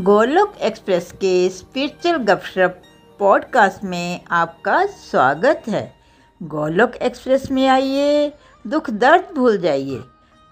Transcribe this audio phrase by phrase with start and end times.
[0.00, 2.82] Golok express के spiritual गपशप
[3.18, 5.82] podcast में आपका स्वागत है।
[6.42, 8.32] गोलोक एक्सप्रेस में आइए,
[8.66, 10.00] दुख दर्द भूल जाइए।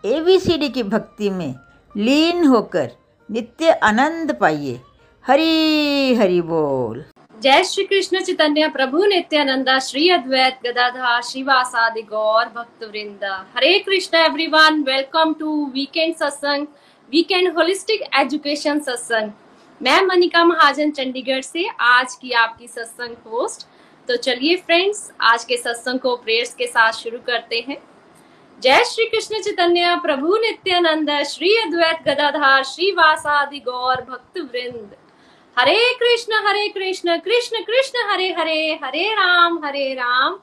[0.05, 1.55] एबीसीडी की भक्ति में
[1.97, 2.91] लीन होकर
[3.31, 4.81] नित्य आनंद पाइए।
[5.27, 7.05] हरी हरी बोल।
[7.43, 14.19] जय श्री कृष्ण चैतन्य प्रभु नित्यानंदा, श्री अद्वैत गदाधा श्रीवासादि गौर भक्त वृंदा Hare Krishna
[14.19, 16.67] everyone, welcome to weekend satsang.
[17.09, 19.31] Weekend holistic education satsang
[19.81, 23.67] मैं मनिका महाजन, चंडीगढ़ से आज की आपकी सत्संग होस्ट
[24.09, 27.77] तो चलिए फ्रेंड्स आज के सत्संग को प्रेयर्स के साथ शुरू करते हैं।
[28.63, 34.97] जय श्री कृष्ण चैतन्य, प्रभु नित्यानंद, श्री अद्वैत गदाधार श्री वासादि गौर भक्त वृंद
[35.57, 40.39] Hare Krishna Hare Krishna Krishna Krishna, Hare Hare Hare Rama Hare Rama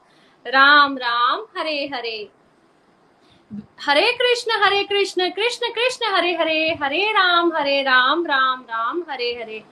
[0.46, 2.18] Rama Rama, Hare Hare.
[3.80, 9.30] Hare Krishna Hare Krishna Krishna Krishna, Hare Hare Hare Rama Hare Rama Rama Rama, Hare
[9.32, 9.62] Hare.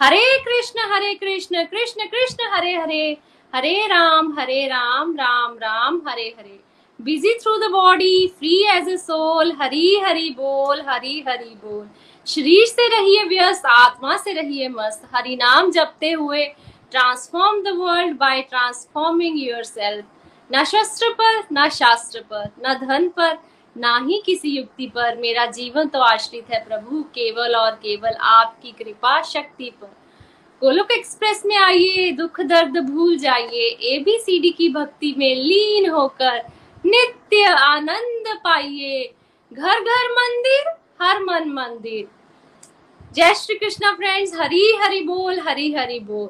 [0.00, 3.16] Hare Krishna Hare Krishna Krishna Krishna, Hare Hare.
[3.52, 6.60] Hare Rama Hare Rama Rama Rama, Hare Hare.
[7.00, 11.86] Busy through the body free as a soul Hari Hari बोल, हरी हरी बोल।
[12.26, 16.44] शरीर से रहिए व्यस्त, आत्मा से रहिए मस्त। हरि नाम जपते हुए
[16.90, 20.04] transform the world by transforming yourself
[20.52, 23.38] न शस्त्र पर, न शास्त्र पर, न धन पर,
[23.76, 28.72] ना ही किसी युक्ति पर। मेरा जीवन तो आश्रित है प्रभु, केवल और केवल आपकी
[28.72, 29.96] कृपा शक्ति पर।
[30.60, 36.42] गोलोक एक्सप्रेस में आइए, दुख दर्द भूल जाइए। एबीसीडी की भक्ति में लीन होकर
[36.86, 39.14] नित्य आनंद पाइए।
[39.52, 42.08] घर घर मंदिर, हर मन मंदिर।
[43.12, 46.28] जय श्री कृष्णा फ्रेंड्स, हरी हरी बोल, हरी हरी बोल।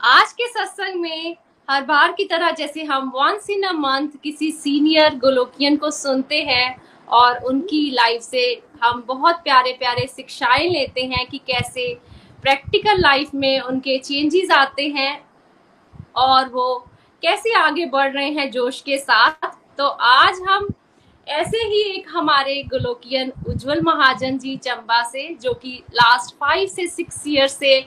[0.00, 1.36] आज के सत्संग में
[1.68, 6.40] हर बार की तरह जैसे हम वंस इन अ मंथ किसी सीनियर गोलोकियन को सुनते
[6.42, 6.76] हैं
[7.08, 8.44] और उनकी लाइफ से
[8.82, 11.92] हम बहुत प्यारे प्यारे शिक्षाएँ लेते हैं कि कैसे
[12.42, 15.20] प्रैक्टिकल लाइफ में उनके चेंजेस आते हैं
[16.16, 16.74] और वो
[17.22, 19.46] कैसे आगे बढ़ रहे हैं जोश के साथ।
[19.78, 20.68] तो आज हम
[21.26, 26.86] ऐसे ही एक हमारे गोलोकियन उज्जवल महाजन जी चंबा से, जो कि लास्ट फाइव से
[26.86, 27.80] सिक्स ईयर से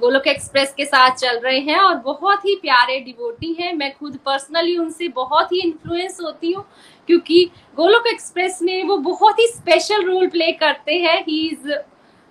[0.00, 4.16] गोलोक एक्सप्रेस के साथ चल रहे हैं और बहुत ही प्यारे डिवोटी हैं। मैं खुद
[4.26, 6.64] पर्सनली उनसे बहुत ही इन्फ्लुएंस होती हूँ,
[7.08, 7.44] क्योंकि
[7.76, 11.72] गोलोक एक्सप्रेस में वो बहुत ही स्पेशल रोल प्ले करते हैं। He is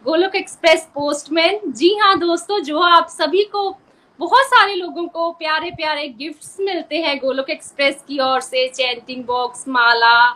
[0.06, 3.69] Golok express postman जी हाँ दोस्तों, जो आप सभी को
[4.19, 9.24] बहुत सारे लोगों को प्यारे प्यारे गिफ्ट्स मिलते हैं गोलोक एक्सप्रेस की ओर से। चैंटिंग
[9.25, 10.29] बॉक्स माला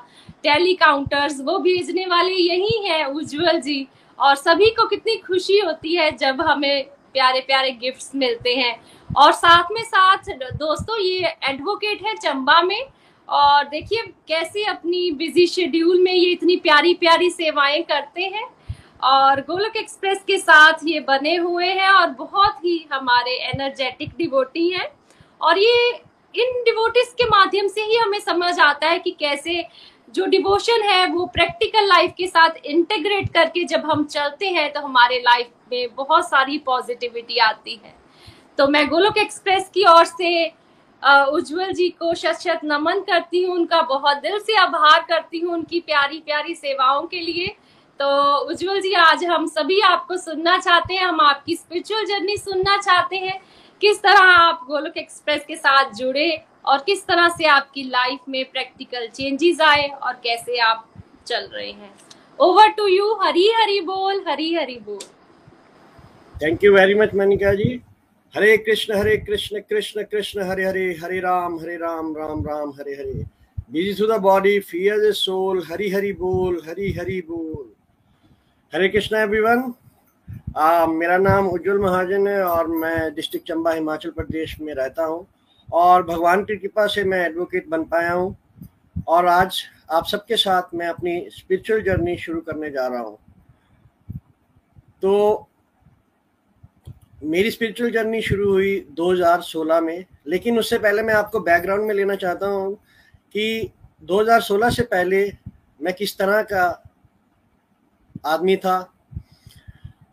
[0.43, 3.87] टेली काउंटर्स वो भेजने वाले यही हैं, उज्जवल जी।
[4.19, 8.75] और सभी को कितनी खुशी होती है जब हमें प्यारे प्यारे गिफ्ट्स मिलते हैं।
[9.17, 12.85] और साथ में साथ दोस्तों, ये एडवोकेट है चंबा में।
[13.29, 18.47] और देखिए, कैसे अपनी बिज़ी शेड्यूल में ये इतनी प्यारी प्यारी सेवाएँ करते हैं।
[19.03, 24.69] और गोलक एक्सप्रेस के साथ ये बने हुए हैं और बहुत ही हमारे एनर्जेटिक डिवोटी
[24.69, 24.87] हैं।
[25.41, 25.89] और ये
[26.35, 29.61] इन डिवोटिस के माध्यम से ही हमें समझ आता है कि कैसे
[30.13, 34.81] जो डिवोशन है, वो प्रैक्टिकल लाइफ के साथ इंटीग्रेट करके जब हम चलते हैं तो
[34.81, 37.95] हमारे लाइफ में बहुत सारी पॉजिटिविटी आती है।
[38.57, 40.45] तो मैं गोलोक एक्सप्रेस की ओर से
[41.03, 45.53] उज्जवल जी को शत शत नमन करती हूँ, उनका बहुत दिल से आभार करती हूँ,
[45.53, 47.47] उनकी प्यारी प्यारी सेवाओं के लिए।
[47.99, 52.77] तो उज्जवल जी, आज हम सभी आपको सुनना चाहते हैं, हम आपकी स्पिरिचुअल जर्नी सुनना
[52.77, 53.39] चाहते हैं।
[53.81, 56.29] किस तरह आप गोलोक एक्सप्रेस के साथ जुड़े?
[56.65, 60.87] और किस तरह से आपकी लाइफ में प्रैक्टिकल चेंजेस आए और कैसे आप
[61.27, 61.93] चल रहे हैं।
[62.39, 64.99] Over to you Hari Hari बोल, हरी हरी बोल।
[66.35, 67.81] Thank you very much Manika ji
[68.33, 72.93] Hare Krishna Hare Krishna Krishna Krishna Hare Hare Hare Rama Hare Rama Rama Rama Hare
[72.93, 73.25] Hare
[73.71, 77.65] busy to the body fear the soul Hari Hari बोल हरी हरी बोल
[78.73, 79.73] Hare Krishna everyone
[80.89, 85.25] मेरा नाम उज्जवल महाजन है और मैं district Chamba, Himachal Pradesh में रहता हूँ।
[85.73, 88.35] और भगवान की कृपा से मैं एडवोकेट बन पाया हूँ।
[89.07, 89.61] और आज
[89.91, 93.17] आप सबके साथ मैं अपनी स्पिरिचुअल जर्नी शुरू करने जा रहा हूँ।
[95.01, 95.47] तो
[97.23, 102.15] मेरी स्पिरिचुअल जर्नी शुरू हुई 2016 में, लेकिन उससे पहले मैं आपको बैकग्राउंड में लेना
[102.15, 102.73] चाहता हूँ
[103.35, 103.71] कि
[104.03, 105.25] 2016 से पहले
[105.81, 106.65] मैं किस तरह का
[108.25, 108.79] आदमी था।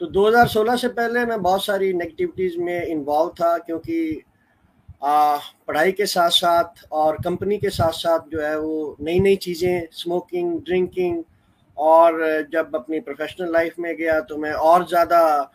[0.01, 4.23] तो 2016 से पहले मैं बहुत सारी नेगेटिविटीज़ में इन्वॉल्व था, क्योंकि
[5.03, 9.87] पढ़ाई के साथ साथ और कंपनी के साथ साथ जो है वो नई नई चीज़ें
[9.93, 11.23] स्मोकिंग ड्रिंकिंग
[11.77, 12.21] और
[12.53, 15.51] जब अपनी प्रोफेशनल लाइफ में गया तो मैं और ज़्यादा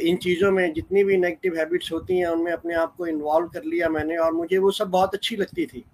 [0.00, 3.64] इन चीज़ों में जितनी भी नेगेटिव हैबिट्स होती हैं उनमें अपने आप को इन्वॉल्व कर
[3.64, 5.84] लिया मैंने और मुझे वो सब बहुत अच्छी लगती थी।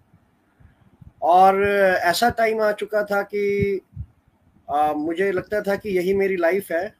[1.22, 3.80] और ऐसा टाइम आ चुका था कि
[4.68, 6.94] आ, मुझे लगता था कि यही मेरी लाइफ है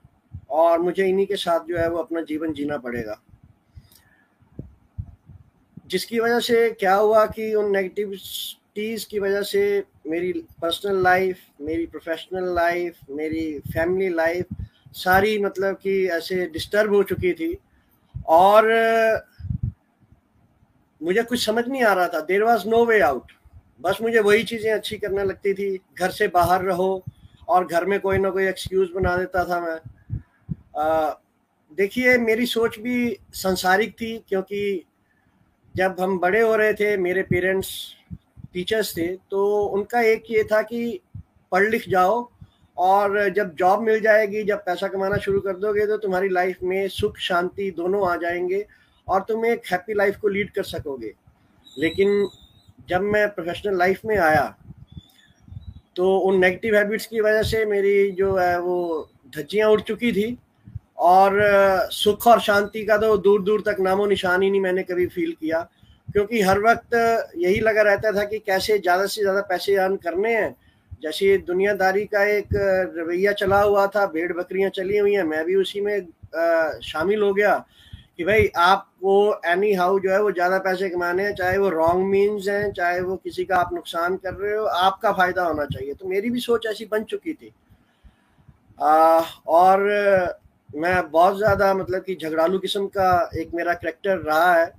[0.51, 3.21] और मुझे इन्हीं के साथ जो है वो अपना जीवन जीना पड़ेगा।
[5.91, 10.33] जिसकी वजह से क्या हुआ कि उन नेगेटिविटीज़ की वजह से मेरी
[10.63, 14.47] पर्सनल लाइफ मेरी प्रोफेशनल लाइफ मेरी फैमिली लाइफ
[14.93, 17.57] सारी मतलब कि ऐसे डिस्टर्ब हो चुकी थी।
[18.29, 18.65] और,
[21.03, 23.33] मुझे कुछ समझ नहीं आ रहा था। There was no way out
[23.81, 27.05] बस मुझे वही चीज़ें अच्छी करने लगती थी। घर से बाहर रहो
[27.49, 29.79] और घर में कोई ना कोई एक्सक्यूज़ बना देता था मैं।
[31.77, 34.85] देखिए, मेरी सोच भी संसारिक थी क्योंकि
[35.75, 37.71] जब हम बड़े हो रहे थे, मेरे पेरेंट्स
[38.53, 41.01] टीचर्स थे तो उनका एक ये था कि
[41.53, 42.29] पढ़ लिख जाओ
[42.77, 46.89] और जब जॉब मिल जाएगी, जब पैसा कमाना शुरू कर दोगे तो तुम्हारी लाइफ में
[46.89, 48.65] सुख, शांति दोनों आ जाएँगे
[49.09, 51.13] और तुम एक हैप्पी लाइफ को लीड कर सकोगे।
[51.79, 52.29] लेकिन
[52.89, 54.55] जब मैं प्रोफेशनल लाइफ में आया
[55.97, 60.39] तो उन नेगेटिव हैबिट्स की वजह से मेरी जो है, वो धज्जियाँ उड़ चुकी थी।
[60.99, 61.39] और
[61.93, 65.33] सुख और शांति का तो दूर दूर तक नामो निशान ही नहीं मैंने कभी फील
[65.33, 65.61] किया।
[66.09, 66.95] क्योंकि हर वक्त
[67.37, 70.55] यही लगा रहता था कि कैसे ज़्यादा से ज़्यादा पैसे अर्न करने हैं।
[71.03, 72.49] जैसे दुनियादारी का एक
[72.97, 76.01] रवैया चला हुआ था भेड़ बकरियाँ चली हुई हैं मैं भी उसी में
[76.83, 77.55] शामिल हो गया
[78.17, 79.13] कि भाई आपको
[79.47, 83.01] एनी हाउ जो है वो ज़्यादा पैसे कमाने हैं चाहे वो रॉन्ग मीन्स हैं चाहे
[83.01, 86.41] वो किसी का आप नुकसान कर रहे हो आपका फ़ायदा होना चाहिए। तो मेरी भी
[86.41, 87.53] सोच ऐसी बन चुकी थी।
[88.79, 89.87] आ, और
[90.71, 94.73] मैं बहुत ज़्यादा मतलब कि झगड़ालू किस्म का एक मेरा करेक्टर रहा है।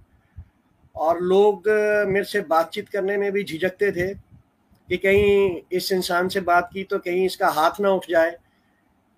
[0.96, 1.68] और लोग
[2.08, 6.84] मेरे से बातचीत करने में भी झिझकते थे कि कहीं इस इंसान से बात की
[6.84, 8.36] तो कहीं इसका हाथ ना उठ जाए,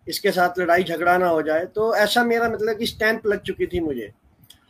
[0.07, 3.67] इसके साथ लड़ाई झगड़ा ना हो जाए। तो ऐसा मेरा मतलब कि स्टैंप लग चुकी
[3.67, 4.11] थी मुझे।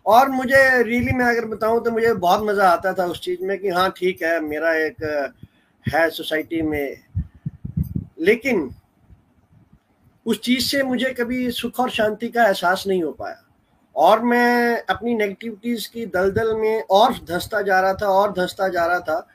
[0.06, 3.58] और मुझे रियली मैं अगर बताऊँ तो मुझे बहुत मज़ा आता था उस चीज़ में
[3.60, 5.34] कि हाँ ठीक है, मेरा एक,
[5.86, 6.98] है सोसाइटी में।
[8.20, 8.70] लेकिन
[10.26, 13.44] उस चीज़ से मुझे कभी सुख और शांति का एहसास नहीं हो पाया।
[13.96, 18.86] और मैं अपनी नेगेटिविटीज़ की दलदल में और धंसता जा रहा था, और धंसता जा
[18.86, 19.28] रहा था,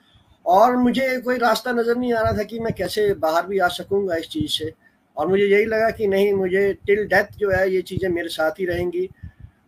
[0.46, 3.68] और मुझे कोई रास्ता नज़र नहीं आ रहा था कि मैं कैसे बाहर भी आ
[3.68, 4.72] सकूँगा इस चीज़ से।
[5.16, 8.50] और मुझे यही लगा कि नहीं, मुझे टिल डेथ जो है, ये चीज़ें मेरे साथ
[8.50, 9.10] ही रहेंगी।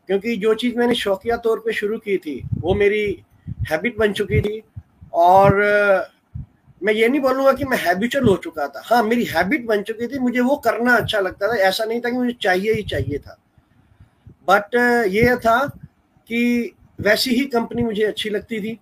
[0.06, 3.24] क्योंकि जो चीज़ मैंने शौकिया तौर पे शुरू की थी, वो मेरी
[3.70, 4.62] हैबिट बन चुकी थी।
[5.12, 5.52] और
[6.82, 10.06] मैं ये नहीं बोलूँगा कि मैं हैबिचुअल हो चुका था। हाँ मेरी हैबिट बन चुकी
[10.06, 13.18] थी, मुझे वो करना अच्छा लगता था। ऐसा नहीं था कि मुझे चाहिए ही चाहिए
[13.18, 13.38] था।
[14.50, 14.74] बट
[15.08, 15.66] ये था
[16.28, 18.78] कि वैसी ही कंपनी मुझे अच्छी लगती थी।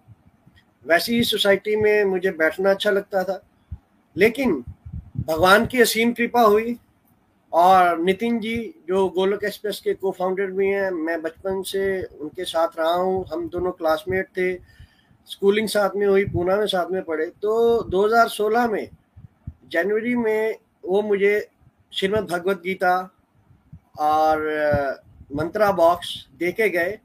[0.87, 3.43] वैसी ही सोसाइटी में मुझे बैठना अच्छा लगता था।
[4.17, 4.65] लेकिन
[5.17, 6.77] भगवान की असीम कृपा हुई
[7.53, 12.45] और नितिन जी, जो गोलक एक्सप्रेस के को फाउंडर भी हैं, मैं बचपन से उनके
[12.45, 14.76] साथ रहा हूँ। हम दोनों क्लासमेट थे।
[15.27, 18.89] स्कूलिंग साथ में हुई, पूना में साथ में पढ़े। तो 2016 में,
[19.69, 21.49] जनवरी में वो मुझे
[21.93, 23.15] श्रीमद भगवत गीता
[23.99, 24.39] और
[25.35, 26.99] मंत्रा बॉक्स दे के गए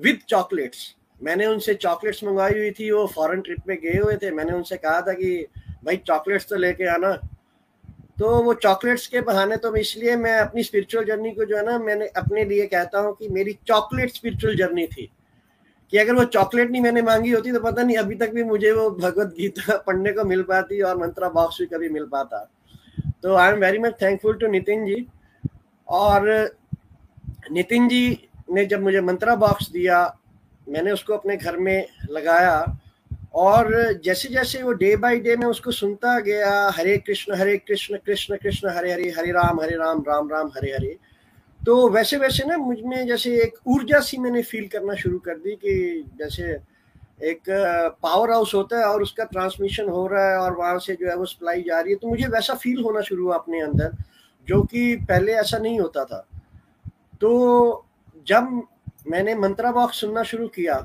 [0.00, 4.30] विद चॉकलेट्स। मैंने उनसे चॉकलेट्स मंगवाई हुई थी, वो फॉरेन ट्रिप में गए हुए थे।
[4.30, 5.46] मैंने उनसे कहा था कि,
[5.84, 7.12] भाई, चॉकलेट्स तो लेके आना।
[8.18, 11.78] तो वो चॉकलेट्स के बहाने तो इसलिए मैं अपनी स्पिरिचुअल जर्नी को जो है ना,
[11.78, 15.10] मैंने अपने लिए कहता हूँ कि मेरी चॉकलेट स्पिरिचुअल जर्नी थी।
[15.92, 18.72] कि अगर वो चॉकलेट नहीं मैंने मांगी होती तो पता नहीं अभी तक भी मुझे
[18.72, 22.38] वो भगवत गीता पढ़ने को मिल पाती और मंत्रा बॉक्स भी कभी मिल पाता।
[23.22, 25.06] तो I am very much thankful to Nitin ji
[25.88, 26.56] और
[27.50, 29.98] नितिन जी ने जब मुझे मंत्रा बॉक्स दिया,
[30.68, 32.78] मैंने उसको अपने घर में लगाया
[33.34, 33.72] और
[34.04, 38.36] जैसे जैसे वो डे बाय डे मैं उसको सुनता गया, हरे कृष्ण हरे कृष्ण कृष्ण
[38.36, 40.96] कृष्ण, हरे हरे हरे राम हरे राम राम राम, हरे हरे।
[41.62, 45.54] तो वैसे वैसे ना मुझमें जैसे एक ऊर्जा सी मैंने फील करना शुरू कर दी
[45.56, 46.58] कि जैसे
[47.30, 47.50] एक
[48.02, 51.16] पावर हाउस होता है और उसका ट्रांसमिशन हो रहा है और वहाँ से जो है
[51.16, 53.92] वो सप्लाई जा रही है तो मुझे वैसा फील होना शुरू हुआ अपने अंदर,
[54.48, 56.26] जो कि पहले ऐसा नहीं होता था।
[57.20, 57.84] तो
[58.26, 58.62] जब
[59.10, 60.78] मैंने मंत्रा बॉक्स सुनना शुरू किया,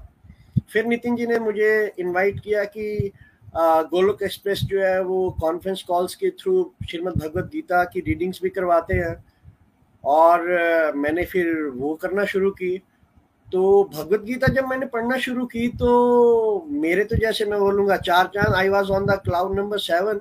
[0.71, 3.11] फिर नितिन जी ने मुझे इनवाइट किया कि
[3.55, 8.49] गोलोक एक्सप्रेस जो है वो कॉन्फ्रेंस कॉल्स के थ्रू श्रीमद भगवत गीता की रीडिंग्स भी
[8.49, 9.15] करवाते हैं।
[10.07, 12.77] और मैंने फिर वो करना शुरू की।
[13.47, 15.89] तो भगवत गीता जब मैंने पढ़ना शुरू की तो
[16.69, 20.19] मेरे तो जैसे मैं बोलूँगा चार चाँद I was on the cloud number seven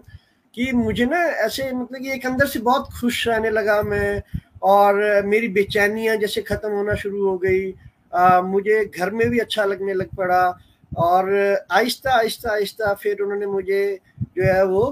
[0.54, 4.22] कि मुझे ना ऐसे मतलब कि एक अंदर से बहुत खुश रहने लगा मैं
[4.64, 7.74] और मेरी बेचैनियाँ जैसे ख़त्म होना शुरू हो गई।
[8.14, 10.58] आ, मुझे घर में भी अच्छा लगने लग पड़ा
[10.98, 11.34] और
[11.72, 13.82] आहिस्ता आहिस्ता आहिस्ता फिर उन्होंने मुझे
[14.20, 14.84] जो है वो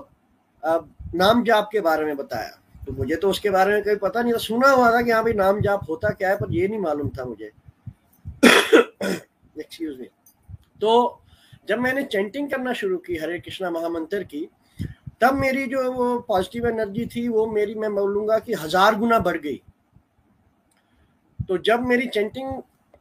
[0.62, 0.78] आ,
[1.14, 4.32] नाम जाप के बारे में बताया। तो मुझे तो उसके बारे में कभी पता नहीं
[4.32, 6.80] था। सुना हुआ था कि हाँ भाई नाम जाप होता क्या है, पर ये नहीं
[6.80, 7.50] मालूम था मुझे।
[8.44, 10.08] एक्सक्यूज मी
[10.80, 11.20] तो
[11.68, 14.48] जब मैंने चैंटिंग करना शुरू की हरे कृष्णा महामंत्र की,
[15.20, 19.36] तब मेरी जो वो पॉजिटिव एनर्जी थी, वो मेरी मैं बोलूँगा कि हज़ार गुना बढ़
[19.36, 19.60] गई।
[21.38, 22.52] तो जब मेरी चेंटिंग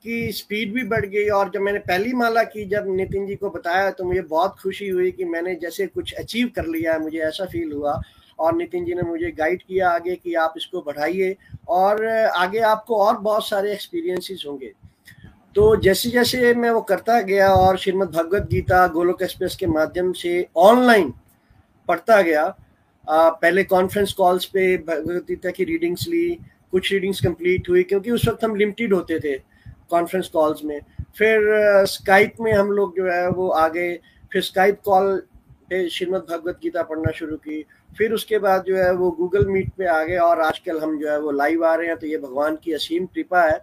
[0.04, 3.50] की स्पीड भी बढ़ गई और जब मैंने पहली माला की, जब नितिन जी को
[3.50, 7.20] बताया तो मुझे बहुत खुशी हुई कि मैंने जैसे कुछ अचीव कर लिया है, मुझे
[7.20, 8.02] ऐसा फील हुआ।
[8.40, 11.36] और नितिन जी ने मुझे गाइड किया आगे कि आप इसको बढ़ाइए
[11.70, 14.72] और आगे आपको और बहुत सारे एक्सपीरियंसेस होंगे।
[15.56, 20.12] तो जैसे जैसे मैं वो करता गया और श्रीमद भगवत गीता गोलोक एक्सप्रेस के माध्यम
[20.14, 21.14] से ऑनलाइन
[21.88, 22.44] पढ़ता गया
[23.08, 26.30] आ, पहले कॉन्फ्रेंस कॉल्स पे भगवत गीता की रीडिंग्स ली
[26.72, 29.36] कुछ रीडिंग्स कंप्लीट हुई क्योंकि उस वक्त हम लिमिटेड होते थे
[29.90, 30.80] कॉन्फ्रेंस कॉल्स में।
[31.18, 33.96] फिर स्काइप में हम लोग जो है वो आ गए
[34.34, 35.22] फिर स्काइप कॉल
[35.90, 39.86] श्रीमद भगवत गीता पढ़ना शुरू की। फिर उसके बाद जो है वो गूगल मीट पे
[39.88, 42.56] आ गए और आजकल हम जो है वो लाइव आ रहे हैं तो ये भगवान
[42.64, 43.62] की असीम कृपा है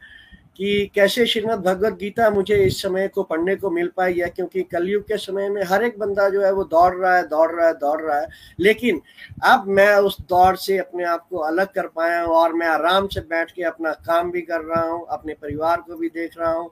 [0.57, 4.63] कि कैसे श्रीमद भगवत गीता मुझे इस समय को पढ़ने को मिल पाई है, क्योंकि
[4.65, 7.67] कलयुग के समय में हर एक बंदा जो है वो दौड़ रहा है, दौड़ रहा
[7.67, 8.27] है, दौड़ रहा है।
[8.59, 9.01] लेकिन
[9.45, 13.07] अब मैं उस दौड़ से अपने आप को अलग कर पाया हूँ और मैं आराम
[13.09, 16.53] से बैठ के अपना काम भी कर रहा हूँ, अपने परिवार को भी देख रहा
[16.53, 16.71] हूँ।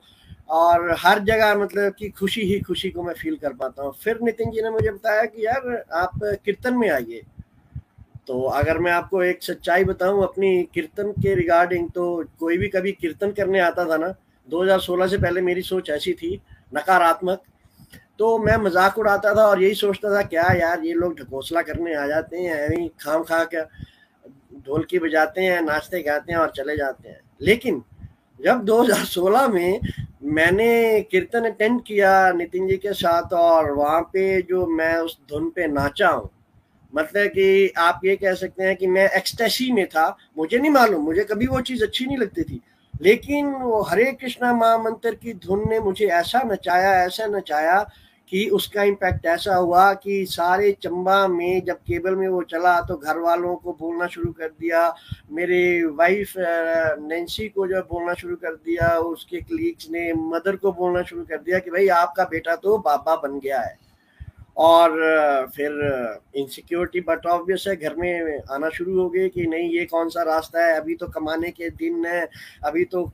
[0.49, 4.21] और हर जगह मतलब कि खुशी ही खुशी को मैं फील कर पाता हूँ। फिर
[4.23, 7.23] नितिन जी ने मुझे बताया कि यार, आप कीर्तन में आइए।
[8.29, 12.93] तो अगर मैं आपको एक सच्चाई बताऊँ, अपनी कीर्तन के रिगार्डिंग तो कोई भी कभी
[12.93, 14.15] कीर्तन करने आता था ना
[14.49, 16.35] 2016 से पहले मेरी सोच ऐसी थी,
[16.73, 17.43] नकारात्मक।
[18.19, 21.95] तो मैं मज़ाक उड़ाता था और यही सोचता था, क्या यार, ये लोग ढकोसला करने
[21.95, 23.63] आ जाते हैं खाम खा के
[24.59, 27.83] ढोलकी बजाते हैं, नाचते गाते हैं और चले जाते हैं। लेकिन
[28.45, 29.81] जब 2016 में
[30.23, 35.51] मैंने कीर्तन अटेंड किया नितिन जी के साथ और वहाँ पे जो मैं उस धुन
[35.51, 36.31] पे नाचा हूँ
[36.95, 41.05] मतलब कि आप ये कह सकते हैं कि मैं एक्सटेसी में था। मुझे नहीं मालूम,
[41.05, 42.61] मुझे कभी वो चीज़ अच्छी नहीं लगती थी।
[43.03, 47.91] लेकिन वो हरे कृष्णा महामंत्र की धुन ने मुझे ऐसा नचाया ऐसा नचाया
[48.33, 52.97] कि उसका इम्पैक्ट ऐसा हुआ कि सारे चंबा में जब केबल में वो चला तो
[52.97, 54.95] घर वालों को बोलना शुरू कर दिया।
[55.33, 61.03] मेरे वाइफ नैन्सी को जब बोलना शुरू कर दिया। उसके क्लीग्स ने मदर को बोलना
[61.03, 63.77] शुरू कर दिया कि भाई आपका बेटा तो बाबा बन गया है।
[64.59, 64.91] और
[65.57, 65.73] फिर
[66.37, 70.23] इनसिक्योरिटी बट ऑब्वियस है, घर में आना शुरू हो गए कि नहीं, ये कौन सा
[70.23, 70.75] रास्ता है?
[70.81, 72.29] अभी तो कमाने के दिन है,
[72.65, 73.05] अभी तो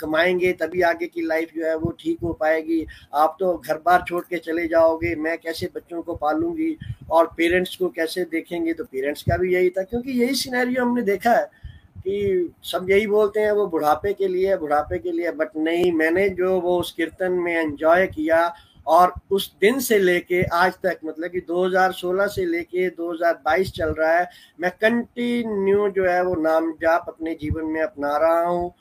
[0.00, 2.84] कमाएँगे तभी आगे की लाइफ जो है वो ठीक हो पाएगी।
[3.14, 6.76] आप तो घर बार छोड़ के चले जाओगे, मैं कैसे बच्चों को पालूँगी
[7.10, 8.72] और पेरेंट्स को कैसे देखेंगे?
[8.72, 11.50] तो पेरेंट्स का भी यही था, क्योंकि यही सिनेरियो हमने देखा है
[11.98, 16.28] कि सब यही बोलते हैं, वो बुढ़ापे के लिए बुढ़ापे के लिए बट नहीं, मैंने
[16.30, 18.54] जो वो उस कीर्तन में एंजॉय किया
[18.86, 24.18] और उस दिन से लेके आज तक मतलब कि 2016 से लेके 2022 चल रहा
[24.18, 24.28] है।
[24.60, 28.74] मैं कंटिन्यू जो है वो नाम जाप अपने जीवन में अपना रहा हूँ।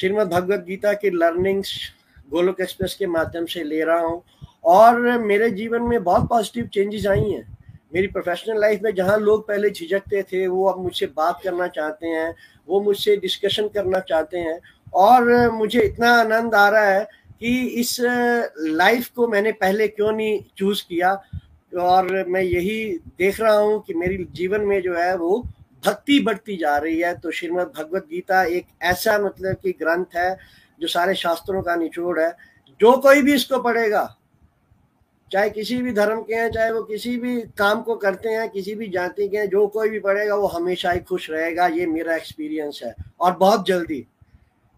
[0.00, 1.92] श्रीमद भगवत गीता की लर्निंग्स
[2.30, 4.22] गोलोक एक्सप्रेस के माध्यम से ले रहा हूँ।
[4.64, 7.58] और मेरे जीवन में बहुत पॉजिटिव चेंजेस आई हैं।
[7.94, 12.06] मेरी प्रोफेशनल लाइफ में जहाँ लोग पहले झिझकते थे, वो अब मुझसे बात करना चाहते
[12.06, 12.34] हैं,
[12.68, 14.60] वो मुझसे डिस्कशन करना चाहते हैं।
[14.94, 17.96] और मुझे इतना आनंद आ रहा है कि इस
[18.58, 21.14] लाइफ को मैंने पहले क्यों नहीं चूज़ किया?
[21.78, 25.46] और मैं यही देख रहा हूँ कि मेरी जीवन में जो है वो
[25.86, 30.38] भक्ति बढ़ती जा रही है। तो श्रीमद भगवत गीता एक ऐसा मतलब कि ग्रंथ है
[30.80, 32.30] जो सारे शास्त्रों का निचोड़ है।
[32.80, 34.16] जो कोई भी इसको पढ़ेगा,
[35.32, 38.74] चाहे किसी भी धर्म के हैं, चाहे वो किसी भी काम को करते हैं, किसी
[38.74, 42.16] भी जाति के हैं, जो कोई भी पढ़ेगा, वो हमेशा ही खुश रहेगा। ये मेरा
[42.16, 44.06] एक्सपीरियंस है। और बहुत जल्दी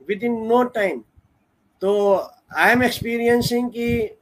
[0.09, 1.03] विद इन नो टाइम
[1.83, 1.93] तो
[2.57, 4.17] आई एम एक्सपीरियंसिंग कि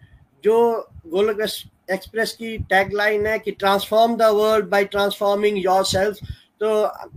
[0.45, 0.59] जो
[1.07, 1.41] गोलक
[1.91, 6.19] एक्सप्रेस की टैगलाइन है कि transform the world by transforming yourself
[6.61, 6.71] तो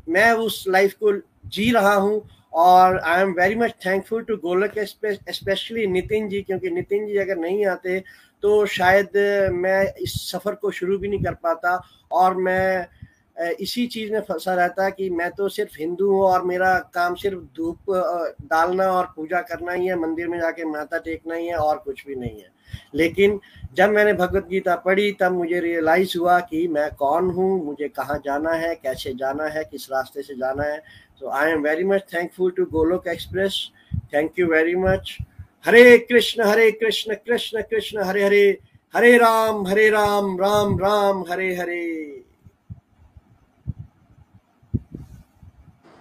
[0.09, 1.13] मैं उस लाइफ को
[1.47, 2.21] जी रहा हूँ
[2.53, 7.17] और I am very much thankful to Golok express specially Nitin ji, क्योंकि नितिन जी
[7.17, 7.99] अगर नहीं आते
[8.43, 9.17] तो शायद
[9.53, 11.81] मैं इस सफ़र को शुरू भी नहीं कर पाता
[12.11, 12.87] और मैं
[13.37, 17.15] इसी चीज़ में फंसा रहता है कि मैं तो सिर्फ़ हिंदू हूँ और मेरा काम
[17.15, 17.91] सिर्फ़ धूप
[18.43, 22.05] डालना और पूजा करना ही है, मंदिर में जाके माथा टेकना ही है और कुछ
[22.07, 22.51] भी नहीं है।
[22.95, 23.39] लेकिन
[23.73, 28.17] जब मैंने भगवत गीता पढ़ी, तब मुझे रियलाइज़ हुआ कि मैं कौन हूँ, मुझे कहाँ
[28.25, 30.81] जाना है, कैसे जाना है, किस रास्ते से जाना है।
[31.19, 33.57] तो I am very much thankful to Golok express
[34.13, 35.17] thank you very much
[35.65, 38.57] Hare Krishna Hare Krishna Krishna Krishna, Hare Hare.
[38.93, 42.23] Hare Rama Hare Rama Rama Rama, Hare Hare.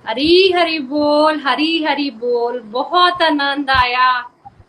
[0.07, 4.07] Hari Hari बोल हरी हरी बोल। बहुत आनंद आया।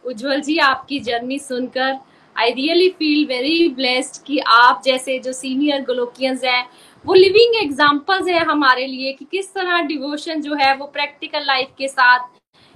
[0.06, 1.96] उज्जवल जी, आपकी जर्नी सुनकर।
[2.36, 6.66] I really feel very blessed कि आप जैसे जो सीनियर ग्लोकियंस हैं,
[7.06, 11.70] वो लिविंग एग्जांपल्स हैं हमारे लिए कि किस तरह डिवोशन जो है वो प्रैक्टिकल लाइफ
[11.78, 12.28] के साथ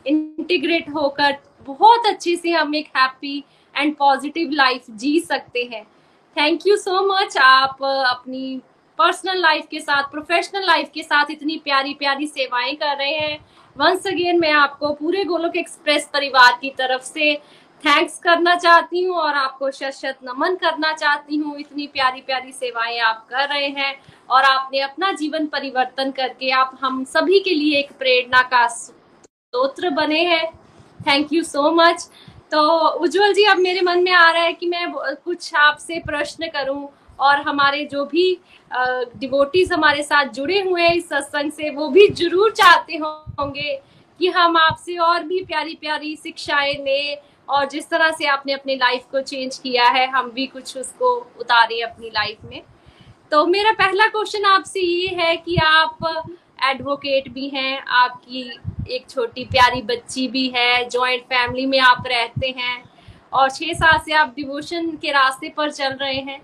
[0.05, 3.43] इंटीग्रेट होकर बहुत अच्छे से हम एक हैप्पी
[3.75, 5.83] एंड पॉजिटिव लाइफ जी सकते हैं।
[6.35, 8.61] थैंक यू सो मच आप, अपनी
[8.99, 13.39] पर्सनल लाइफ के साथ प्रोफेशनल लाइफ के साथ इतनी प्यारी प्यारी सेवाएँ कर रहे हैं।
[13.75, 17.35] वंस अगेन मैं आपको पूरे गोलोक एक्सप्रेस परिवार की तरफ़ से
[17.83, 22.51] थैंक्स करना चाहती हूँ और आपको शत शत नमन करना चाहती हूँ। इतनी प्यारी प्यारी
[22.51, 23.93] सेवाएँ आप कर रहे हैं
[24.29, 29.89] और आपने अपना जीवन परिवर्तन करके आप हम सभी के लिए एक प्रेरणा का स्त्रोत्र
[29.91, 30.45] बने हैं।
[30.99, 32.09] थैंक यू सो मच
[32.51, 36.47] तो उज्जवल जी, अब मेरे मन में आ रहा है कि मैं कुछ आपसे प्रश्न
[36.47, 36.87] करूँ
[37.19, 38.37] और हमारे जो भी
[38.71, 43.79] डिवोटीज हमारे साथ जुड़े हुए हैं इस सत्संग से, वो भी ज़रूर चाहते होंगे
[44.19, 47.17] कि हम आपसे और भी प्यारी प्यारी शिक्षाएँ लें
[47.49, 51.15] और जिस तरह से आपने अपनी लाइफ को चेंज किया है, हम भी कुछ उसको
[51.39, 52.61] उतारे अपनी लाइफ में।
[53.31, 55.97] तो मेरा पहला क्वेश्चन आपसे ये है कि आप
[56.65, 58.41] एडवोकेट भी हैं, आपकी
[58.89, 62.83] एक छोटी प्यारी बच्ची भी है जॉइंट फैमिली में आप रहते हैं
[63.33, 66.39] और छह साल से आप डिवोशन के रास्ते पर चल रहे हैं।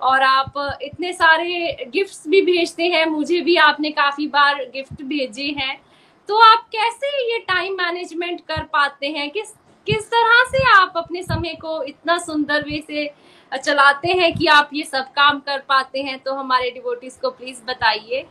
[0.00, 5.46] और आप इतने सारे गिफ्ट्स भी भेजते हैं, मुझे भी आपने काफ़ी बार गिफ्ट भेजे
[5.58, 5.80] हैं।
[6.28, 9.30] तो आप कैसे ये टाइम मैनेजमेंट कर पाते हैं?
[9.30, 9.54] किस
[9.86, 13.10] किस तरह से आप अपने समय को इतना सुंदर वे से
[13.52, 16.18] चलाते हैं कि आप ये सब काम कर पाते हैं?
[16.18, 18.26] तो हमारे डिवोटीज को प्लीज़ बताइए।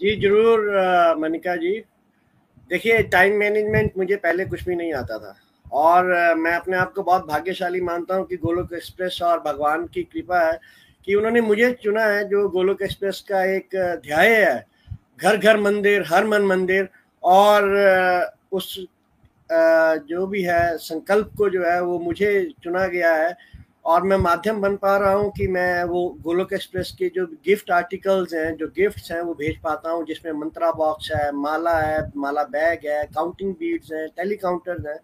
[0.00, 1.78] जी, ज़रूर मनिका जी।
[2.70, 5.34] देखिए टाइम मैनेजमेंट मुझे पहले कुछ भी नहीं आता था।
[5.72, 10.02] और मैं अपने आप को बहुत भाग्यशाली मानता हूँ कि गोलोक एक्सप्रेस और भगवान की
[10.02, 10.58] कृपा है
[11.06, 14.66] कि उन्होंने मुझे चुना है, जो गोलोक एक्सप्रेस का एक ध्याय है।
[15.22, 16.88] घर घर मंदिर, हर मन मंदिर
[17.22, 18.74] और उस
[19.50, 23.36] जो भी है, संकल्प को जो है, वो मुझे चुना गया है
[23.84, 27.70] और मैं माध्यम बन पा रहा हूँ कि मैं वो गोलोक एक्सप्रेस के जो गिफ्ट
[27.70, 32.10] आर्टिकल्स हैं, जो गिफ्ट्स हैं, वो भेज पाता हूँ, जिसमें मंत्रा बॉक्स है, माला है,
[32.16, 34.98] माला बैग है, काउंटिंग बीड्स हैं, टेलीकाउंटर्स हैं।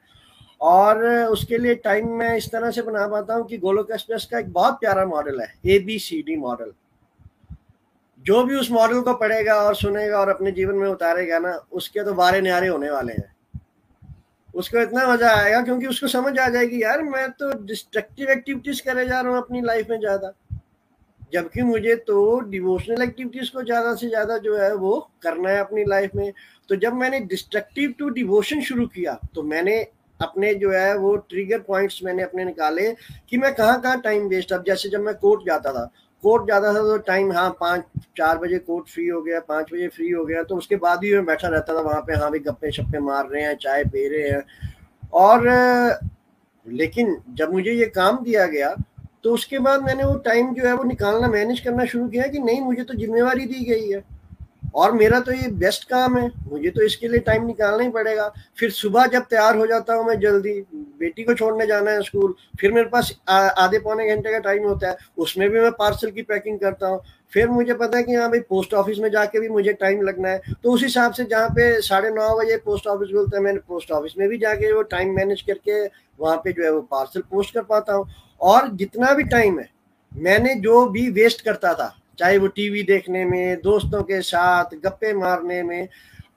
[0.60, 4.38] और उसके लिए टाइम मैं इस तरह से बना पाता हूँ कि गोलोक एक्सप्रेस का
[4.38, 6.72] एक बहुत प्यारा मॉडल है A B C D model
[8.24, 12.04] जो भी उस मॉडल को पढ़ेगा और सुनेगा और अपने जीवन में उतारेगा ना, उसके
[12.04, 13.34] तो बारे न्यारे होने वाले हैं।
[14.54, 19.06] उसको इतना मज़ा आएगा क्योंकि उसको समझ आ जाएगी, यार, मैं तो डिस्ट्रक्टिव एक्टिविटीज़ करे
[19.06, 20.32] जा रहा हूँ अपनी लाइफ में ज़्यादा।
[21.32, 25.84] जबकि मुझे तो डिवोशनल एक्टिविटीज़ को ज़्यादा से ज़्यादा जो है वो करना है अपनी
[25.84, 26.32] लाइफ में।
[26.68, 29.76] तो जब मैंने डिस्ट्रक्टिव टू डिवोशन शुरू किया तो मैंने
[30.20, 32.90] अपने जो है वो ट्रिगर पॉइंट्स मैंने अपने निकाले
[33.30, 35.90] कि मैं कहाँ कहाँ टाइम वेस्ट अब जैसे जब मैं कोर्ट जाता था
[36.24, 37.82] कोर्ट जाता था तो टाइम हाँ पाँच,
[38.16, 41.12] चार बजे कोर्ट फ्री हो गया, पाँच बजे फ्री हो गया तो उसके बाद ही
[41.14, 44.08] मैं बैठा रहता था वहाँ पे हाँ भी गप्पे शप्पे मार रहे हैं, चाय पी
[44.08, 44.42] रहे हैं।
[45.14, 46.00] और,
[46.66, 48.74] लेकिन जब मुझे ये काम दिया गया
[49.24, 52.38] तो उसके बाद मैंने वो टाइम जो है वो निकालना मैनेज करना शुरू किया कि
[52.38, 54.02] नहीं, मुझे तो जिम्मेवारी दी गई है।
[54.74, 58.28] और मेरा तो ये बेस्ट काम है। मुझे तो इसके लिए टाइम निकालना ही पड़ेगा।
[58.58, 60.52] फिर सुबह जब तैयार हो जाता हूँ मैं जल्दी,
[61.00, 64.88] बेटी को छोड़ने जाना है स्कूल फिर मेरे पास आधे पौने घंटे का टाइम होता
[64.88, 67.00] है, उसमें भी मैं पार्सल की पैकिंग करता हूँ।
[67.32, 70.28] फिर मुझे पता है कि हाँ भाई पोस्ट ऑफ़िस में जाके भी मुझे टाइम लगना
[70.28, 73.58] है। तो उस हिसाब से जहाँ पे साढ़े नौ बजे पोस्ट ऑफ़िस बोलता है, मैंने
[73.58, 75.84] पोस्ट ऑफ़िस में भी जाके वो टाइम मैनेज करके
[76.18, 78.08] वहाँ पे जो है वो पार्सल पोस्ट कर पाता हूँ।
[78.40, 79.68] और जितना भी टाइम है,
[80.12, 85.12] मैंने जो भी वेस्ट करता था चाहे वो टीवी देखने में, दोस्तों के साथ गप्पे
[85.14, 85.88] मारने में,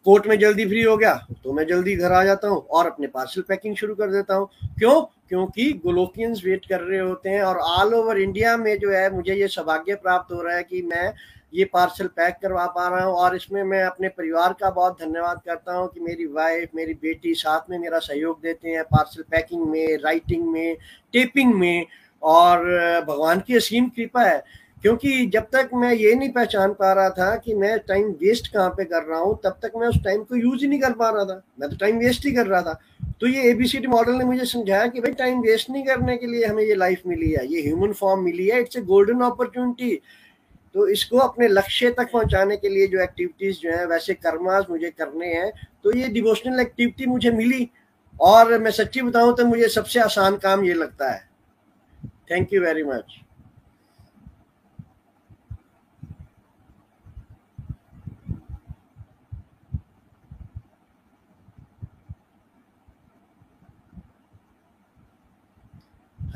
[0.05, 1.13] कोर्ट में जल्दी फ्री हो गया
[1.43, 4.47] तो मैं जल्दी घर आ जाता हूँ और अपने पार्सल पैकिंग शुरू कर देता हूँ।
[4.77, 5.01] क्यों?
[5.29, 9.33] क्योंकि गोलोकियंस वेट कर रहे होते हैं और ऑल ओवर इंडिया में जो है मुझे
[9.33, 11.13] ये सौभाग्य प्राप्त हो रहा है कि मैं
[11.53, 15.41] ये पार्सल पैक करवा पा रहा हूँ और इसमें मैं अपने परिवार का बहुत धन्यवाद
[15.45, 19.65] करता हूँ कि मेरी वाइफ मेरी बेटी साथ में मेरा सहयोग देते हैं पार्सल पैकिंग
[19.65, 20.75] में राइटिंग में
[21.13, 21.85] टेपिंग में
[22.23, 22.65] और
[23.07, 24.43] भगवान की असीम कृपा है।
[24.83, 28.69] क्योंकि जब तक मैं ये नहीं पहचान पा रहा था कि मैं टाइम वेस्ट कहाँ
[28.69, 31.09] पे कर रहा हूँ, तब तक मैं उस टाइम को यूज़ ही नहीं कर पा
[31.09, 32.79] रहा था। मैं तो टाइम वेस्ट ही कर रहा था।
[33.21, 36.45] तो ये एबीसीडी मॉडल ने मुझे समझाया कि भाई टाइम वेस्ट नहीं करने के लिए
[36.45, 39.95] हमें ये लाइफ मिली है, ये ह्यूमन फॉर्म मिली है इट्स ए गोल्डन अपॉर्चुनिटी
[40.75, 44.89] तो इसको अपने लक्ष्य तक पहुँचाने के लिए जो एक्टिविटीज़ जो है, वैसे कर्मास मुझे
[44.91, 45.51] करने हैं
[45.83, 47.69] तो ये डिवोशनल एक्टिविटी मुझे मिली।
[48.15, 51.27] और मैं सच्ची बताऊँ तो मुझे सबसे आसान काम ये लगता है।
[52.31, 53.19] Thank you very much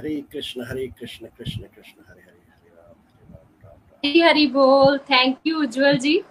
[0.04, 2.96] Hare Krishna Hare Krishna Krishna Krishna, Hare Hare Hare Rama,
[4.06, 6.22] Hare Hari बोल। Thank you Ujjwal ji.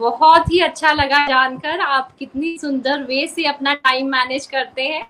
[0.00, 5.02] बहुत ही अच्छा लगा जानकर। आप कितनी सुंदर वे से अपना टाइम मैनेज करते हैं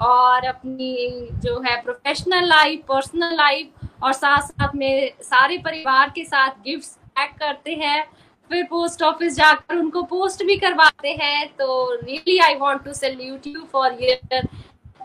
[0.00, 6.24] और अपनी जो है प्रोफेशनल लाइफ पर्सनल लाइफ और साथ साथ में सारे परिवार के
[6.24, 8.02] साथ गिफ्ट्स पैक करते हैं।
[8.50, 13.46] फिर पोस्ट ऑफ़िस जाकर उनको पोस्ट भी करवाते हैं। तो really I want to salute
[13.46, 14.46] you for your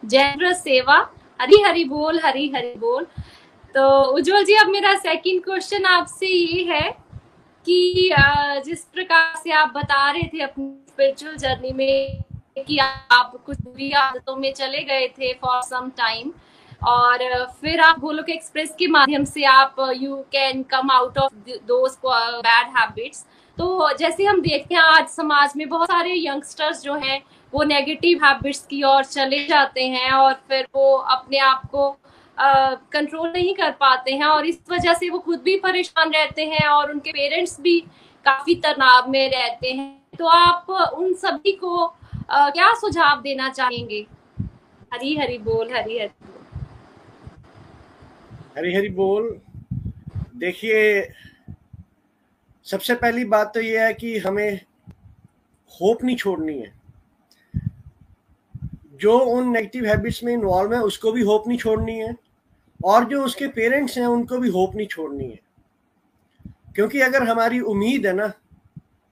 [0.06, 1.00] generous seva.
[1.40, 3.06] Hari Hari बोल, हरी हरी बोल।
[3.76, 6.90] तो उज्जवल जी, अब मेरा सेकंड क्वेश्चन आपसे ये है
[7.68, 8.10] कि
[8.66, 12.24] जिस प्रकार से आप बता रहे थे अपनी स्पिरिचुअल जर्नी में
[12.68, 16.32] कि आप कुछ बुरी आदतों में चले गए थे फॉर सम टाइम
[16.88, 21.34] और फिर आप गोलोक एक्सप्रेस के माध्यम से आप you can come out of
[22.06, 23.26] bad habits
[23.60, 27.20] तो जैसे हम देखते हैं आज समाज में बहुत सारे यंगस्टर्स जो हैं
[27.54, 31.90] वो नेगेटिव हैबिट्स की ओर चले जाते हैं और फिर वो अपने आप को
[32.94, 36.68] कंट्रोल नहीं कर पाते हैं और इस वजह से वो खुद भी परेशान रहते हैं
[36.68, 37.80] और उनके पेरेंट्स भी
[38.26, 44.06] काफ़ी तनाव में रहते हैं। तो आप उन सभी को uh, क्या सुझाव देना चाहेंगे?
[44.94, 46.62] हरी हरी बोल हरी हरी बोल।
[48.58, 49.40] हरी हरी बोल।
[50.36, 51.02] देखिए
[52.70, 54.60] सबसे पहली बात तो यह है कि हमें
[55.72, 56.72] होप नहीं छोड़नी है।
[58.96, 62.16] जो उन नेगेटिव हैबिट्स में इन्वॉल्व है, उसको भी होप नहीं छोड़नी है,
[62.86, 65.40] और जो उसके पेरेंट्स हैं, उनको भी होप नहीं छोड़नी है।
[66.76, 68.32] क्योंकि अगर हमारी उम्मीद है ना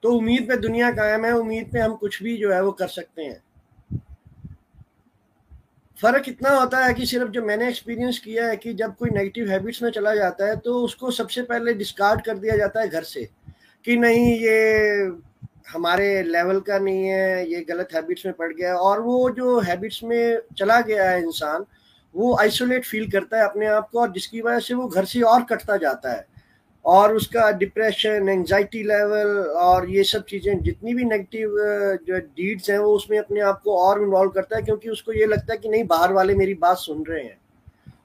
[0.03, 2.87] तो उम्मीद पे दुनिया कायम है, उम्मीद पे हम कुछ भी जो है वो कर
[2.87, 3.43] सकते हैं।
[5.97, 9.49] फ़र्क इतना होता है कि सिर्फ़ जो मैंने एक्सपीरियंस किया है कि जब कोई नेगेटिव
[9.49, 13.03] हैबिट्स में चला जाता है तो उसको सबसे पहले डिस्कार्ड कर दिया जाता है घर
[13.03, 13.27] से।
[13.87, 15.11] कि नहीं, ये
[15.73, 19.59] हमारे लेवल का नहीं है, ये गलत हैबिट्स में पड़ गया है और वो जो
[19.59, 21.65] हैबिट्स में चला गया है इंसान,
[22.15, 25.21] वो आइसोलेट फील करता है अपने आप को और जिसकी वजह से वो घर से
[25.21, 26.25] और कटता जाता है।
[26.85, 31.55] और उसका डिप्रेशन एंजाइटी लेवल और ये सब चीज़ें, जितनी भी नेगेटिव
[32.07, 35.25] जो डीड्स हैं, वो उसमें अपने आप को और इन्वॉल्व करता है क्योंकि उसको ये
[35.25, 37.37] लगता है कि नहीं, बाहर वाले मेरी बात सुन रहे हैं।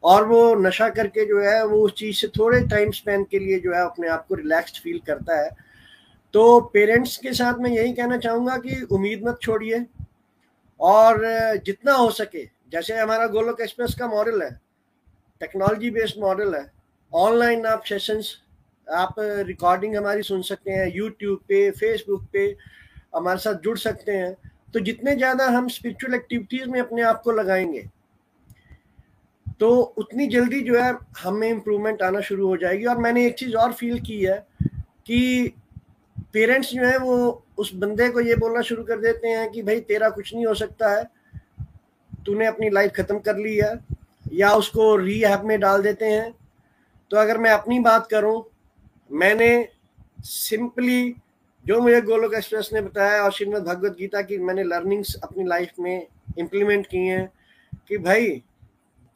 [0.05, 3.61] और वो नशा करके जो है, वो उस चीज़ से थोड़े टाइम स्पेंड के लिए
[3.61, 5.62] जो है अपने आप को रिलैक्स्ड फील करता है।
[6.35, 9.85] तो पेरेंट्स के साथ मैं यही कहना चाहूँगा कि उम्मीद मत छोड़िए।
[10.81, 11.21] और
[11.67, 14.51] जितना हो सके, जैसे हमारा गोलोक एक्सप्रेस का मॉडल है,
[15.41, 16.71] टेक्नोलॉजी बेस्ड मॉडल है,
[17.13, 18.35] ऑनलाइन आप सेशंस,
[18.89, 22.55] आप रिकॉर्डिंग हमारी सुन सकते हैं, यूट्यूब पे, फेसबुक पे
[23.17, 24.37] हमारे साथ जुड़ सकते हैं।
[24.75, 27.89] तो जितने ज़्यादा हम स्पिरिचुअल एक्टिविटीज़ में अपने आप को लगाएँगे
[29.61, 33.55] तो उतनी जल्दी जो है हमें इम्प्रूवमेंट आना शुरू हो जाएगी। और मैंने एक चीज़
[33.57, 34.37] और फील की है
[35.07, 35.53] कि
[36.35, 39.81] पेरेंट्स जो है वो उस बंदे को ये बोलना शुरू कर देते हैं कि भाई,
[39.81, 41.05] तेरा कुछ नहीं हो सकता है।
[42.27, 43.73] तूने अपनी लाइफ ख़त्म कर ली है,
[44.33, 46.33] या उसको रीहैब में डाल देते हैं।
[47.11, 48.43] तो अगर मैं अपनी बात करूँ,
[49.11, 49.69] मैंने
[50.21, 51.15] सिंपली
[51.67, 55.73] जो मुझे गोलोक एक्सप्रेस ने बताया और श्रीमद भगवत गीता की, मैंने लर्निंग्स अपनी लाइफ
[55.81, 56.07] में
[56.39, 57.27] इम्प्लीमेंट की हैं
[57.89, 58.43] कि भाई,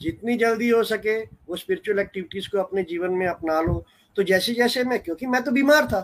[0.00, 3.84] जितनी जल्दी हो सके वो स्पिरिचुअल एक्टिविटीज़ को अपने जीवन में अपना लो।
[4.16, 6.00] तो जैसे जैसे मैं, क्योंकि मैं तो बीमार था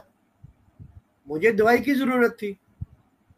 [1.32, 2.56] मुझे दवाई की ज़रूरत थी।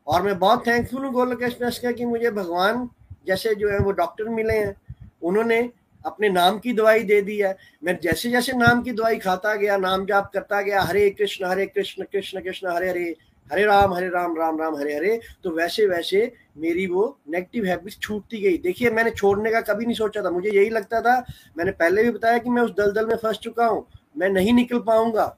[0.06, 2.88] और मैं बहुत थैंकफुल हूँ गोलोक एक्सप्रेस का कि मुझे भगवान
[3.26, 4.74] जैसे जो है वो डॉक्टर मिले हैं।
[5.22, 5.70] उन्होंने
[6.06, 9.76] अपने नाम की दवाई दे दी है। मैं जैसे जैसे नाम की दवाई खाता गया,
[9.76, 13.16] नाम जाप करता गया, हरे कृष्ण हरे कृष्ण कृष्ण कृष्ण, हरे हरे
[13.52, 17.98] हरे राम हरे राम राम राम, हरे हरे तो वैसे वैसे मेरी वो नेगेटिव हैबिट्स
[17.98, 21.18] छूटती गई। देखिए, मैंने छोड़ने का कभी नहीं सोचा था। मुझे यही लगता था,
[21.58, 23.86] मैंने पहले भी बताया कि मैं उस दलदल में फंस चुका हूँ।
[24.18, 25.36] मैं नहीं निकल पाऊँगा।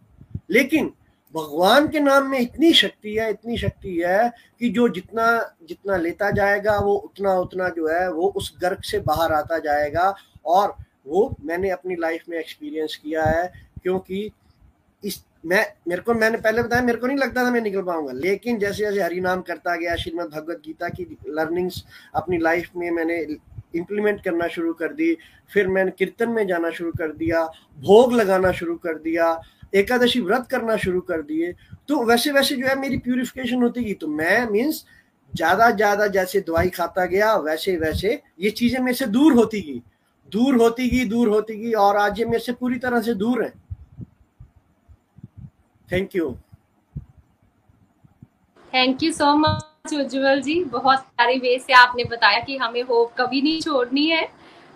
[0.51, 0.93] लेकिन
[1.37, 6.31] भगवान के नाम में इतनी शक्ति है, इतनी शक्ति है कि जो जितना जितना लेता
[6.31, 10.15] जाएगा, वो उतना उतना जो है, वो उस गर्क से बाहर आता जाएगा।
[10.47, 14.31] और वो मैंने अपनी लाइफ में एक्सपीरियंस किया है, क्योंकि
[15.05, 18.13] इस, मैं, मेरे को, मैंने पहले बताया, मेरे को नहीं लगता था मैं निकल पाऊँगा।
[18.13, 22.91] लेकिन जैसे जैसे हरि नाम करता गया, श्रीमद भगवत गीता की लर्निंग्स अपनी लाइफ में
[22.91, 23.27] मैंने
[23.75, 25.17] इम्प्लीमेंट करना शुरू कर दी,
[25.53, 27.45] फिर मैंने कीर्तन में जाना शुरू कर दिया,
[27.81, 29.41] भोग लगाना शुरू कर दिया
[29.75, 31.53] एकादशी व्रत करना शुरू कर दिए
[31.89, 34.85] तो वैसे वैसे जो है मेरी प्यूरिफिकेशन होती गई। तो मैं मीन्स
[35.33, 39.83] ज़्यादा ज़्यादा जैसे दवाई खाता गया, वैसे वैसे ये चीज़ें मेरे से दूर होती गई।
[40.33, 43.43] दूर होती गई, दूर होती गई और आज ये मेरे से पूरी तरह से दूर
[43.43, 43.53] है।
[45.89, 46.37] Thank you
[48.73, 50.63] thank you so much Ujjwal ji.
[50.67, 54.23] बहुत सारी वे से आपने बताया कि हमें होप कभी नहीं छोड़नी है।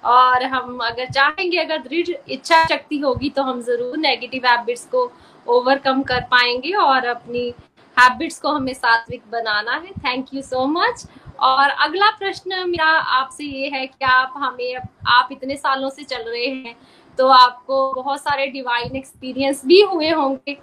[0.03, 5.11] और हम अगर चाहेंगे, अगर दृढ़ इच्छा शक्ति होगी तो हम ज़रूर नेगेटिव हैबिट्स को
[5.47, 7.53] ओवरकम कर पाएँगे और अपनी
[7.97, 11.05] हैबिट्स को हमें सात्विक बनाना है। थैंक यू सो मच
[11.41, 14.77] और अगला प्रश्न मेरा आपसे ये है कि आप हमें,
[15.09, 16.75] आप इतने सालों से चल रहे हैं
[17.19, 20.57] तो आपको बहुत सारे डिवाइन एक्सपीरियंस भी हुए होंगे।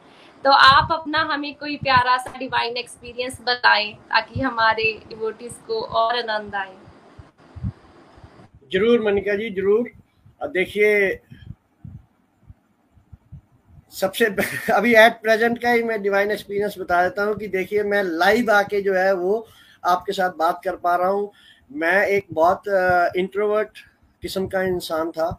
[0.45, 6.17] तो आप अपना हमें कोई प्यारा सा डिवाइन एक्सपीरियंस बताएँ, ताकि हमारे डिवोटीज को और
[6.19, 6.75] आनंद आए।
[8.71, 9.89] ज़रूर, मनिका जी, ज़रूर।
[10.49, 11.19] देखिए,
[13.91, 14.25] सबसे
[14.73, 18.51] अभी एट प्रेजेंट का ही मैं डिवाइन एक्सपीरियंस बता देता हूँ कि देखिए, मैं लाइव
[18.51, 19.45] आके जो है वो
[19.83, 21.31] आपके साथ बात कर पा रहा हूँ।
[21.71, 22.63] मैं एक बहुत
[23.17, 23.79] इंट्रोवर्ट
[24.23, 25.29] किस्म का इंसान था।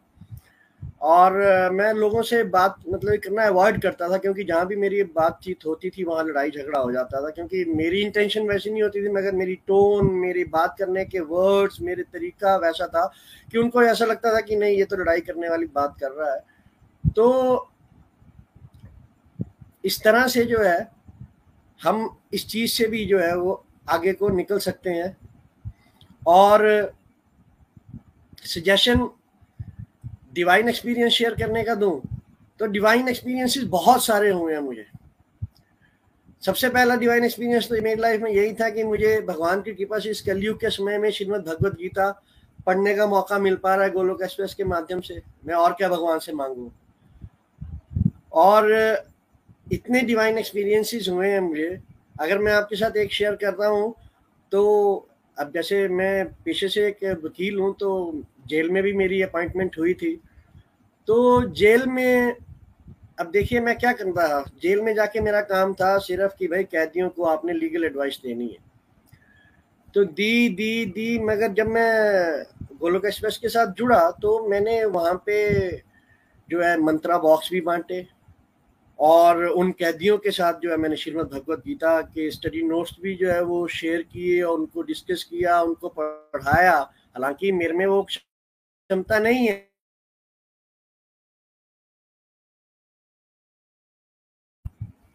[1.03, 1.33] और
[1.73, 5.91] मैं लोगों से बात मतलब करना अवॉइड करता था क्योंकि जहाँ भी मेरी बातचीत होती
[5.91, 9.33] थी, वहाँ लड़ाई झगड़ा हो जाता था। क्योंकि मेरी इंटेंशन वैसी नहीं होती थी, मगर
[9.33, 13.07] मेरी टोन मेरी बात करने के वर्ड्स मेरे तरीका वैसा था
[13.53, 16.35] कि उनको ऐसा लगता था कि नहीं, ये तो लड़ाई करने वाली बात कर रहा
[16.35, 16.41] है।
[17.17, 17.69] तो
[19.85, 20.91] इस तरह से जो है,
[21.83, 25.17] हम इस चीज़ से भी जो है, वो आगे को निकल सकते हैं।
[26.27, 26.93] और
[28.45, 29.09] सजेशन
[30.33, 32.01] डिवाइन एक्सपीरियंस शेयर करने का दूँ
[32.61, 34.85] तो डिवाइन एक्सपीरियंसेस बहुत सारे हुए हैं मुझे।
[36.43, 39.99] सबसे पहला डिवाइन एक्सपीरियंस तो मेरी लाइफ में यही था कि मुझे भगवान की कृपा
[39.99, 42.11] से इस कलयुग के समय में श्रीमद भगवत गीता
[42.67, 45.89] पढ़ने का मौका मिल पा रहा है गोलोक एक्सप्रेस के माध्यम से। मैं और क्या
[45.89, 46.71] भगवान से मांगू?
[48.33, 48.73] और
[49.73, 51.79] इतने डिवाइन एक्सपीरियंसेस हुए हैं मुझे।
[52.21, 53.95] अगर मैं आपके साथ एक शेयर करता हूँ
[54.53, 54.63] तो
[55.37, 57.91] अब जैसे मैं पेशे से एक वकील हूँ तो
[58.51, 60.15] जेल में भी मेरी अपॉइंटमेंट हुई थी।
[61.09, 62.37] तो जेल में,
[63.21, 66.65] अब देखिए मैं क्या करता था जेल में जाके मेरा काम था सिर्फ़ कि भाई
[66.65, 68.67] कैदियों को आपने लीगल एडवाइस देनी है।
[69.95, 72.45] तो दी दी दी, मगर जब मैं
[72.81, 75.69] गोलोक एक्सप्रेस के साथ जुड़ा तो मैंने वहाँ पे
[76.49, 78.07] जो है मंत्रा बॉक्स भी बांटे
[78.99, 83.15] और उन कैदियों के साथ जो है मैंने श्रीमद भगवत गीता के स्टडी नोट्स भी
[83.15, 88.01] जो है वो शेयर किए और उनको डिस्कस किया, उनको पढ़ाया। हालाँकि मेरे में वो
[88.91, 89.67] क्षमता नहीं है।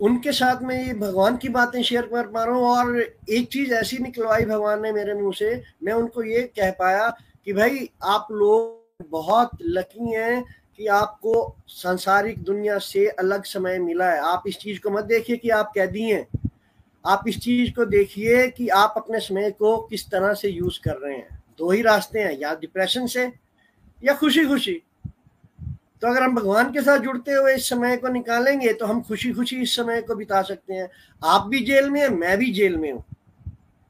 [0.02, 3.74] उनके साथ में ये भगवान की बातें शेयर कर पा रहा हूँ और एक चीज़
[3.74, 7.10] ऐसी निकलवाई भगवान ने मेरे मुँह से, मैं उनको ये कह पाया
[7.46, 10.44] कि भाई आप लोग बहुत लकी हैं
[10.78, 11.34] कि आपको
[11.68, 15.72] सांसारिक दुनिया से अलग समय मिला है। आप इस चीज़ को मत देखिए कि आप
[15.76, 16.26] कैदी हैं।
[17.06, 20.98] आप इस चीज़ को देखिए कि आप अपने समय को किस तरह से यूज़ कर
[20.98, 23.32] रहे हैं। दो ही रास्ते हैं, या डिप्रेशन से
[24.04, 24.82] या खुशी खुशी
[26.02, 29.32] तो अगर हम भगवान के साथ जुड़ते हुए इस समय को निकालेंगे तो हम खुशी
[29.34, 30.90] खुशी इस समय को बिता सकते हैं।
[31.22, 33.04] आप भी जेल में हैं, मैं भी जेल में हूँ।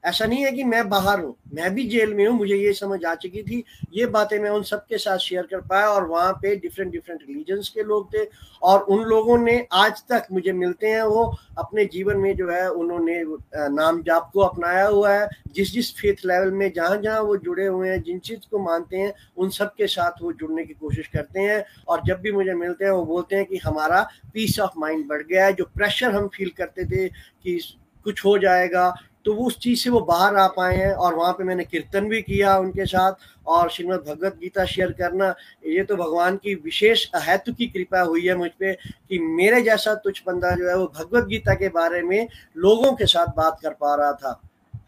[0.04, 3.04] ऐसा नहीं है कि मैं बाहर हूँ, मैं भी जेल में हूँ, मुझे ये समझ
[3.04, 3.62] आ चुकी थी,
[3.92, 7.68] ये बातें मैं उन सबके साथ शेयर कर पाया और वहाँ पे डिफरेंट डिफरेंट रिलीजन्स
[7.68, 8.24] के लोग थे
[8.62, 11.24] और उन लोगों ने आज तक मुझे मिलते हैं, वो
[11.58, 13.22] अपने जीवन में जो है उन्होंने
[13.70, 17.66] नाम जाप को अपनाया हुआ है, जिस जिस फेथ लेवल में जहाँ जहाँ वो जुड़े
[17.66, 21.06] हुए हैं, जिन चीज़ को मानते हैं, उन सब के साथ वो जुड़ने की कोशिश
[21.08, 24.02] करते हैं और जब भी मुझे मिलते हैं, वो बोलते हैं कि हमारा
[24.34, 27.58] पीस ऑफ़ माइंड बढ़ गया है, जो प्रेशर हम फील करते थे कि
[28.06, 28.92] कुछ हो जाएगा
[29.24, 32.08] तो वो उस चीज़ से वो बाहर आ पाए हैं और वहाँ पे मैंने कीर्तन
[32.08, 33.12] भी किया उनके साथ
[33.46, 35.34] और श्रीमद भगवत गीता शेयर करना,
[35.66, 39.94] ये तो भगवान की विशेष अहत्व की कृपा हुई है मुझ पर कि मेरे जैसा
[39.94, 43.70] तुझ बंदा जो है वो भगवत गीता के बारे में लोगों के साथ बात कर
[43.70, 44.40] पा रहा था।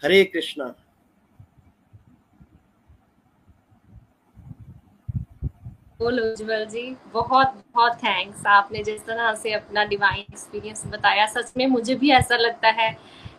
[0.04, 0.74] हरे कृष्णा।
[5.98, 11.52] बोलो उज्जवल जी, बहुत बहुत थैंक्स आपने जिस तरह से अपना डिवाइन एक्सपीरियंस बताया, सच
[11.56, 12.90] में मुझे भी ऐसा लगता है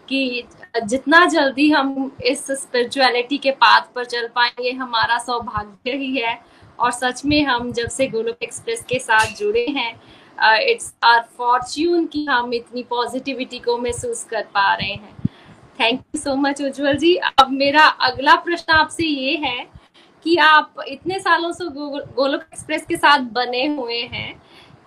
[0.10, 0.44] कि
[0.86, 6.40] जितना जल्दी हम इस स्पिरिचुअलिटी के पाथ पर चल पाएँगे हमारा सौभाग्य ही है।
[6.80, 12.06] और सच में हम जब से गोलोक एक्सप्रेस के साथ जुड़े हैं इट्स आर फॉर्च्यून
[12.08, 15.16] कि हम इतनी पॉजिटिविटी को महसूस कर पा रहे हैं।
[15.80, 17.16] Thank you so much Ujjwal ji.
[17.16, 19.66] अब मेरा अगला प्रश्न आपसे ये है
[20.26, 24.34] कि आप इतने सालों से गोलोक एक्सप्रेस के साथ बने हुए हैं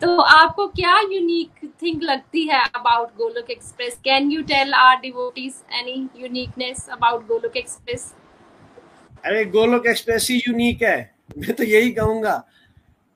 [0.00, 5.54] तो आपको क्या यूनिक थिंग लगती है about Golok express can you tell our devotees
[5.72, 8.14] any uniqueness about Golok express
[9.24, 12.44] अरे गोलोक एक्सप्रेस ही यूनिक है। मैं तो यही कहूँगा।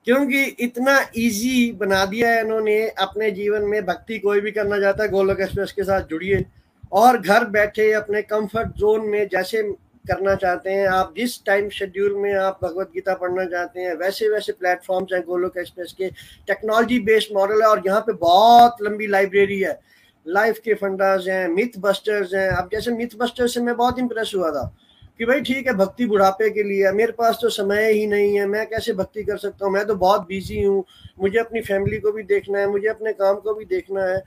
[0.04, 5.02] क्योंकि इतना इजी बना दिया है इन्होंने, अपने जीवन में भक्ति कोई भी करना चाहता
[5.02, 6.44] है गोलोक एक्सप्रेस के साथ जुड़िए।
[6.92, 9.62] और घर बैठे अपने कंफर्ट जोन में, जैसे
[10.04, 14.28] करना चाहते हैं। आप जिस टाइम शेड्यूल में आप भगवत गीता पढ़ना चाहते हैं, वैसे
[14.28, 16.08] वैसे प्लेटफॉर्म्स हैं गोलोक एक्सप्रेस के।
[16.46, 19.78] टेक्नोलॉजी बेस्ड मॉडल है और यहाँ पे बहुत लंबी लाइब्रेरी है।
[20.26, 24.32] लाइफ के फंडाज हैं मिथ बस्टर्स हैं। अब जैसे मिथ बस्टर्स से मैं बहुत इंप्रेस
[24.36, 24.74] हुआ था
[25.18, 28.46] कि भाई ठीक है, भक्ति बुढ़ापे के लिए मेरे पास तो समय ही नहीं है।
[28.46, 29.72] मैं कैसे भक्ति कर सकता हूँ?
[29.72, 30.84] मैं तो बहुत बिज़ी हूँ।
[31.20, 34.22] मुझे अपनी फैमिली को भी देखना है, मुझे अपने काम को भी देखना है।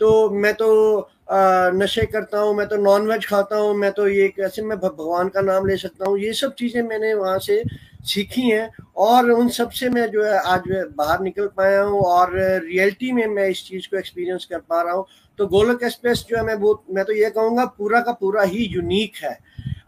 [0.00, 4.28] तो मैं तो नशे करता हूँ, मैं तो नॉन वेज खाता हूँ, मैं तो ये
[4.28, 7.62] कैसे मैं भगवान का नाम ले सकता हूँ, ये सब चीज़ें मैंने वहाँ से
[8.02, 10.62] सीखी हैं और उन सबसे मैं जो है आज
[10.96, 14.94] बाहर निकल पाया हूँ और रियलिटी में मैं इस चीज़ को एक्सपीरियंस कर पा रहा
[14.94, 15.06] हूँ।
[15.38, 18.64] तो गोलक एक्सप्रेस जो है मैं वो, मैं तो ये कहूँगा पूरा का पूरा ही
[18.66, 19.38] यूनिक है।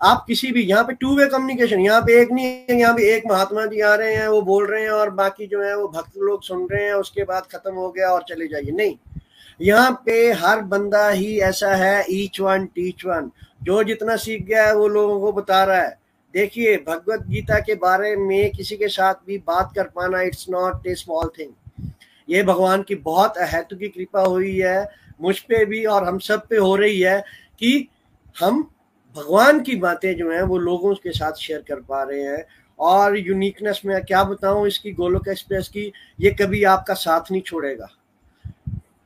[0.02, 3.14] आप किसी भी, यहाँ पे टू वे कम्युनिकेशन यहाँ पे एक नहीं है, यहाँ पे
[3.14, 5.88] एक महात्मा जी आ रहे हैं, वो बोल रहे हैं और बाकी जो है वो
[5.88, 8.96] भक्त लोग सुन रहे हैं, उसके बाद खत्म हो गया और चले जाइए। नहीं
[9.60, 13.30] यहाँ पे हर बंदा ही ऐसा है ईच वन टीच वन
[13.62, 15.98] जो जितना सीख गया है, वो लोगों को बता रहा है।
[16.34, 20.86] देखिए, भगवत गीता के बारे में किसी के साथ भी बात कर पाना it's not
[20.86, 21.90] a small thing
[22.28, 24.88] ये भगवान की बहुत अहत की कृपा हुई है,
[25.22, 27.20] मुझ पे भी और हम सब पे हो रही है
[27.58, 27.88] कि
[28.36, 28.62] हम
[29.16, 32.44] भगवान की बातें जो हैं, वो लोगों के साथ शेयर कर पा रहे हैं।
[32.78, 37.88] और यूनिकनेस में क्या बताऊँ, इसकी गोलोक एक्सप्रेस की, ये कभी आपका साथ नहीं छोड़ेगा।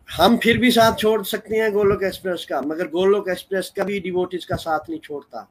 [0.08, 4.44] हम फिर भी साथ छोड़ सकते हैं गोलोक एक्सप्रेस का, मगर गोलोक एक्सप्रेस कभी डिवोटिस
[4.46, 5.48] का साथ नहीं छोड़ता।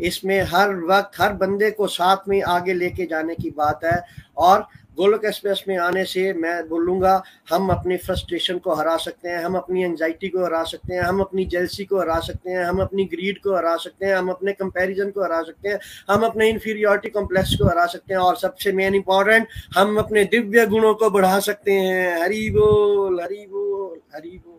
[0.00, 4.02] इसमें हर वक्त हर बंदे को साथ में आगे लेके जाने की बात है,
[4.36, 4.66] और
[4.98, 9.54] गोलोक एक्सप्रेस में आने से मैं बोलूँगा, हम अपने फ्रस्ट्रेशन को हरा सकते हैं, हम
[9.54, 13.04] अपनी एंजाइटी को हरा सकते हैं, हम अपनी जेलसी को हरा सकते हैं, हम अपनी
[13.04, 15.78] ग्रीड को हरा सकते हैं, हम अपने कंपेरिजन को हरा सकते हैं,
[16.10, 20.66] हम अपने इन्फीरियोरिटी कॉम्प्लेक्स को हरा सकते हैं और सबसे मेन इंपॉर्टेंट हम अपने दिव्य
[20.66, 24.56] गुणों को बढ़ा सकते हैं। हरी बोल हरी बोल हरी बोल।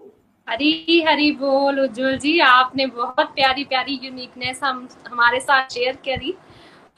[0.47, 6.33] हरी हरी बोल, उज्जवल जी, आपने बहुत प्यारी प्यारी यूनिकनेस हम, हमारे साथ शेयर करी।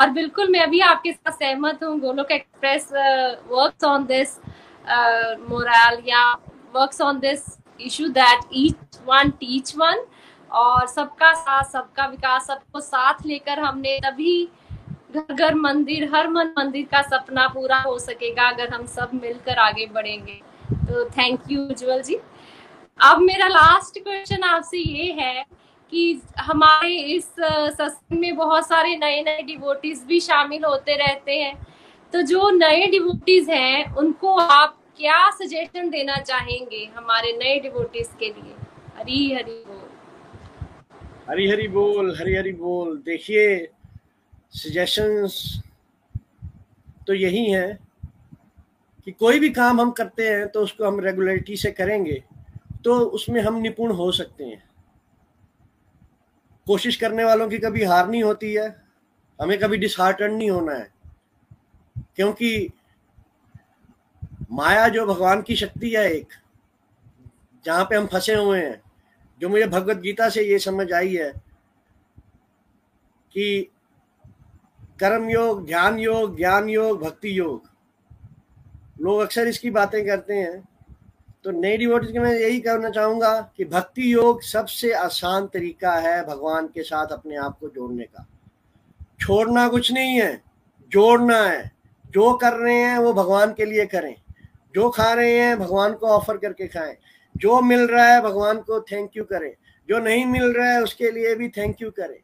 [0.01, 4.37] और बिल्कुल मैं भी आपके साथ सहमत हूँ, Golok express works on this
[5.49, 6.31] moral या
[6.75, 7.43] works on this
[7.81, 10.03] issue that each one teach one
[10.51, 14.43] और सबका साथ, सबका विकास, सबको साथ लेकर हमने तभी
[15.15, 19.59] घर घर मंदिर, हर मन मंदिर का सपना पूरा हो सकेगा अगर हम सब मिलकर
[19.59, 22.17] आगे बढ़ेंगे। तो थैंक यू उज्जवल जी।
[22.99, 25.43] अब मेरा लास्ट क्वेश्चन आपसे ये है
[25.91, 31.55] कि हमारे इस सत्संग में बहुत सारे नए नए डिवोटीज भी शामिल होते रहते हैं।
[32.13, 38.25] तो जो नए डिवोटीज हैं, उनको आप क्या सजेशन देना चाहेंगे हमारे नए डिवोटीज के
[38.27, 38.55] लिए?
[38.97, 39.89] हरी हरी बोल।
[41.29, 43.67] हरी हरी बोल, हरी हरी बोल। देखिए
[44.53, 45.61] सजेशंस
[47.07, 47.77] तो यही है
[49.05, 52.23] कि कोई भी काम हम करते हैं तो उसको हम रेगुलरिटी से करेंगे
[52.85, 54.63] तो उसमें हम निपुण हो सकते हैं।
[56.71, 58.83] कोशिश करने वालों की कभी हार नहीं होती है,
[59.41, 60.91] हमें कभी डिसहार्टन नहीं होना है।
[62.15, 62.69] क्योंकि
[64.51, 66.27] माया जो भगवान की शक्ति है एक,
[67.65, 68.81] जहाँ पे हम फंसे हुए हैं,
[69.39, 71.31] जो मुझे भगवत गीता से ये समझ आई है
[73.33, 73.71] कि
[74.99, 77.69] कर्म योग, ध्यान योग, ज्ञान योग, भक्ति योग,
[79.01, 80.67] लोग अक्सर इसकी बातें करते हैं।
[81.43, 86.25] तो नई डिवोटीज के मैं यही करना चाहूँगा कि भक्ति योग सबसे आसान तरीका है
[86.25, 88.27] भगवान के साथ अपने आप को जोड़ने का।
[89.19, 90.41] छोड़ना कुछ नहीं है,
[90.91, 91.71] जोड़ना है।
[92.11, 94.15] जो कर रहे हैं वो भगवान के लिए करें।
[94.75, 96.97] जो खा रहे हैं भगवान को ऑफ़र करके खाएँ।
[97.37, 99.53] जो मिल रहा है भगवान को थैंक यू करें।
[99.89, 102.19] जो नहीं मिल रहा है उसके लिए भी थैंक यू करें।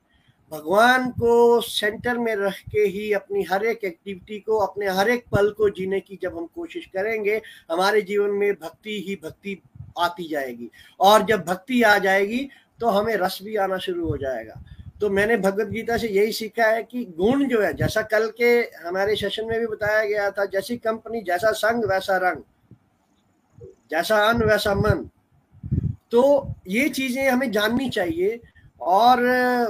[0.51, 5.25] भगवान को सेंटर में रख के ही अपनी हर एक एक्टिविटी को, अपने हर एक
[5.31, 9.61] पल को जीने की जब हम कोशिश करेंगे, हमारे जीवन में भक्ति ही भक्ति
[9.99, 12.47] आती जाएगी। और जब भक्ति आ जाएगी
[12.79, 14.61] तो हमें रस भी आना शुरू हो जाएगा।
[15.01, 18.49] तो मैंने भगवत गीता से यही सीखा है कि गुण जो है, जैसा कल के
[18.79, 22.41] हमारे सेशन में भी बताया गया था, जैसी कंपनी जैसा संग, वैसा रंग,
[23.91, 25.09] जैसा अन्न, वैसा मन।
[26.11, 28.39] तो ये चीज़ें हमें जाननी चाहिए
[28.81, 29.23] और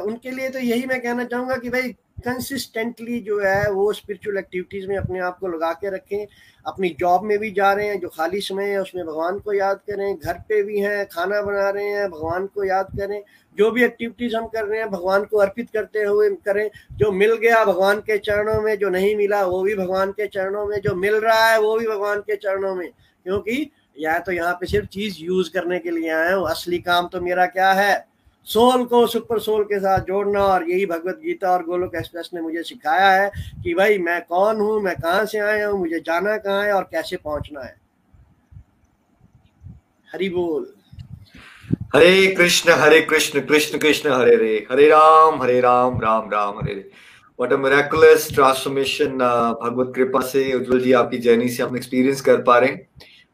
[0.05, 4.87] उनके लिए तो यही मैं कहना चाहूँगा कि भाई कंसिस्टेंटली जो है, वो स्पिरिचुअल एक्टिविटीज़
[4.87, 6.27] में अपने आप को लगा के रखें।
[6.67, 9.77] अपनी जॉब में भी जा रहे हैं, जो खाली समय है, उसमें भगवान को याद
[9.77, 13.23] करें। घर पे भी हैं, खाना बना रहे हैं, भगवान को याद करें।
[13.57, 17.35] जो भी एक्टिविटीज़ हम कर रहे हैं, भगवान को अर्पित करते हुए करें। जो मिल
[17.35, 20.95] गया भगवान के चरणों में, जो नहीं मिला, वो भी भगवान के चरणों में। जो
[20.95, 22.89] मिल रहा है, वो भी भगवान के चरणों में।
[23.23, 27.07] क्योंकि, या तो यहाँ पे सिर्फ़ चीज़ यूज़ करने के लिए आए हूँ असली काम
[27.07, 28.16] तो मेरा क्या है?
[28.47, 32.41] सोल को सुपर सोल के साथ जोड़ना और यही भगवत गीता और गोलोक एक्सप्रेस ने
[32.41, 33.31] मुझे सिखाया है
[33.63, 36.83] कि भाई मैं कौन हूँ, मैं कहाँ से आया हूँ, मुझे जाना कहाँ है और
[36.91, 37.75] कैसे पहुँचना है।
[40.09, 40.65] हरि बोल।
[41.95, 46.71] Hare Krishna Hare Krishna Krishna Krishna, Hare Hare Hare Ram Hare Ram Ram Ram, Hare
[46.73, 46.89] Hare
[47.39, 49.17] what a miraculous transformation
[49.61, 52.87] भगवत कृपा से उज्जवल जी आपकी जर्नी से हम एक्सपीरियंस कर पा रहे हैं।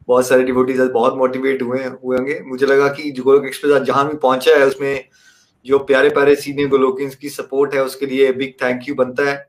[0.08, 4.08] बहुत सारे डिवोटीज बहुत मोटिवेट हुए हुए होंगे। मुझे लगा कि गोलोक एक्सप्रेस आज जहाँ
[4.08, 5.04] भी पहुँचा है, उसमें
[5.66, 9.46] जो प्यारे प्यारे सीनियर गोलोकिंस की सपोर्ट है, उसके लिए बिग थैंक यू बनता है।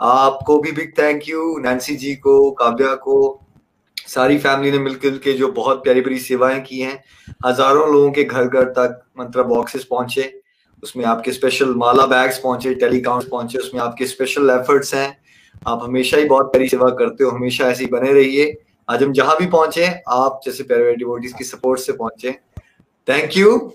[0.00, 3.38] आपको भी big thank you Nancy ji को, काव्या को,
[4.08, 7.02] सारी फैमिली ने मिलकर के जो बहुत प्यारी प्यारी सेवाएँ की हैं।
[7.46, 10.32] हज़ारों लोगों के घर घर तक मंत्र बॉक्सेस पहुँचे,
[10.82, 15.16] उसमें आपके स्पेशल माला बैग्स पहुँचे टेलीकाउंट पहुँचे, उसमें आपके स्पेशल एफर्ट्स हैं।
[15.66, 18.52] आप हमेशा ही बहुत प्यारी सेवा करते हो, हमेशा ऐसे बने रहिए।
[18.92, 22.32] आज हम जहाँ भी पहुँचे, आप जैसे प्यारे डिवोटीज की सपोर्ट से पहुँचे।
[23.08, 23.72] थैंक यू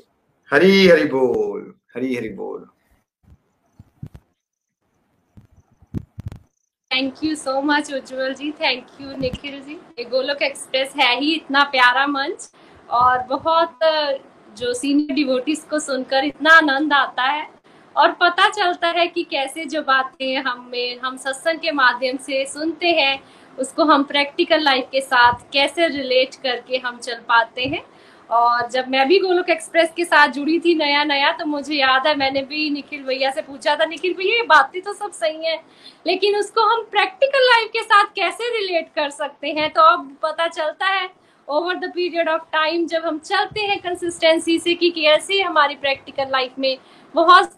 [0.51, 2.67] हरी हरी बोल, हरी हरी बोल।
[6.91, 8.51] Thank you so much Ujjwal ji.
[8.51, 9.73] Thank you Nikhil ji.
[9.99, 12.51] ये गोलोक एक्सप्रेस है ही, इतना प्यारा मंच।
[12.89, 13.79] और बहुत,
[14.57, 17.49] जो सीनियर डिवोटीज को सुनकर इतना आनंद आता है।
[17.95, 22.87] और पता चलता है कि कैसे जो बातें हमें हम सत्संग के माध्यम से सुनते
[22.87, 27.83] हैं उसको हम प्रैक्टिकल लाइफ के साथ कैसे रिलेट करके हम चल पाते हैं।
[28.29, 32.07] और जब मैं भी गोलोक एक्सप्रेस के साथ जुड़ी थी नया नया तो मुझे याद
[32.07, 35.45] है, मैंने भी निखिल भैया से पूछा था, निखिल भैया, ये बातें तो सब सही
[35.45, 35.55] है,
[36.05, 39.69] लेकिन उसको हम प्रैक्टिकल लाइफ के साथ कैसे रिलेट कर सकते हैं?
[39.69, 41.09] तो अब पता चलता है
[41.47, 46.31] over the period of time जब हम चलते हैं कंसिस्टेंसी से कि कैसे हमारी प्रैक्टिकल
[46.31, 46.77] लाइफ में
[47.15, 47.53] बहुत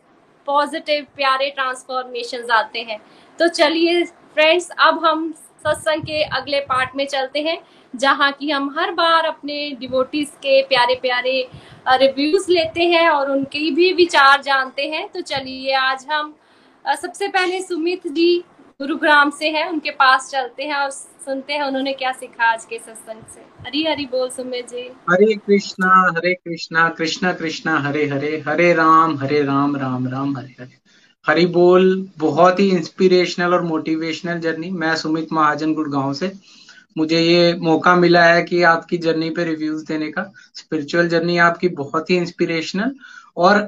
[0.47, 2.99] पॉजिटिव प्यारे ट्रांसफॉर्मेशन आते हैं।
[3.39, 7.57] तो चलिए फ्रेंड्स अब हम सत्संग के अगले पार्ट में चलते हैं,
[7.93, 11.49] जहाँ की हम हर बार अपने डिवोटीज के प्यारे प्यारे
[11.89, 16.33] रिव्यूज़ लेते हैं और उनके भी विचार जानते हैं। तो चलिए आज हम
[16.85, 18.37] सबसे पहले सुमित जी
[18.79, 22.77] गुरुग्राम से हैं, उनके पास चलते हैं और सुनते हैं उन्होंने क्या सीखा आज के
[22.77, 28.43] सत्संग से। हरी हरी बोल सुमित जी। हरे कृष्णा हरे कृष्णा कृष्णा कृष्णा, हरे हरे
[28.47, 30.77] हरे राम हरे राम राम राम, हरे हरे।
[31.25, 36.31] हरी बोल बहुत ही इंस्पिरेशनल और मोटिवेशनल जर्नी मैं सुमित महाजन गुड़गांव से।
[36.97, 40.23] मुझे ये मौका मिला है कि आपकी जर्नी पे रिव्यूज़ देने का।
[40.55, 42.95] स्पिरिचुअल जर्नी आपकी बहुत ही इंस्पिरेशनल
[43.37, 43.67] और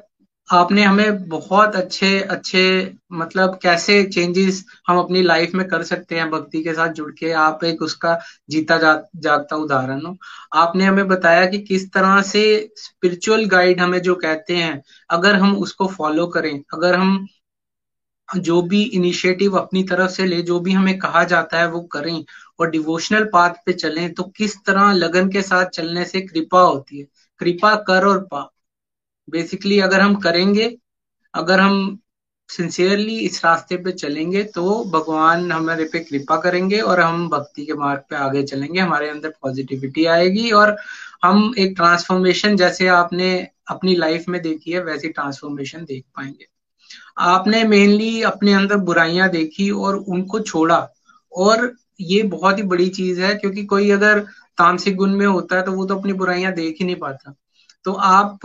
[0.50, 2.64] आपने हमें बहुत अच्छे अच्छे
[3.12, 7.32] मतलब कैसे चेंजेस हम अपनी लाइफ में कर सकते हैं भक्ति के साथ जुड़ के।
[7.32, 8.18] आप एक उसका
[8.50, 10.18] जीता जा, जागता उदाहरण हो।
[10.54, 12.44] आपने हमें बताया कि किस तरह से
[12.78, 17.26] स्पिरिचुअल गाइड हमें जो कहते हैं अगर हम उसको फॉलो करें अगर हम
[18.38, 22.24] जो भी इनिशिएटिव अपनी तरफ़ से ले, जो भी हमें कहा जाता है वो करें
[22.60, 27.00] और डिवोशनल पाथ पे चलें तो किस तरह लगन के साथ चलने से कृपा होती
[27.00, 27.06] है?
[27.40, 28.52] कृपा कर और पा।
[29.30, 30.78] बेसिकली अगर हम करेंगे,
[31.34, 32.00] अगर हम
[32.50, 37.74] सिंसियरली इस रास्ते पे चलेंगे तो भगवान हमारे पे कृपा करेंगे और हम भक्ति के
[37.74, 40.76] मार्ग पे आगे चलेंगे, हमारे अंदर पॉजिटिविटी आएगी और
[41.24, 46.51] हम एक ट्रांसफॉर्मेशन जैसे आपने अपनी लाइफ में देखी है, वैसी ट्रांसफॉर्मेशन देख पाएँगे।
[47.22, 50.88] आपने मेनली अपने अंदर बुराइयाँ देखी और उनको छोड़ा।
[51.32, 54.20] और ये बहुत ही बड़ी चीज़ है, क्योंकि कोई अगर
[54.58, 57.34] तामसिक गुण में होता है तो वो तो अपनी बुराइयाँ देख ही नहीं पाता।
[57.86, 58.40] तो आप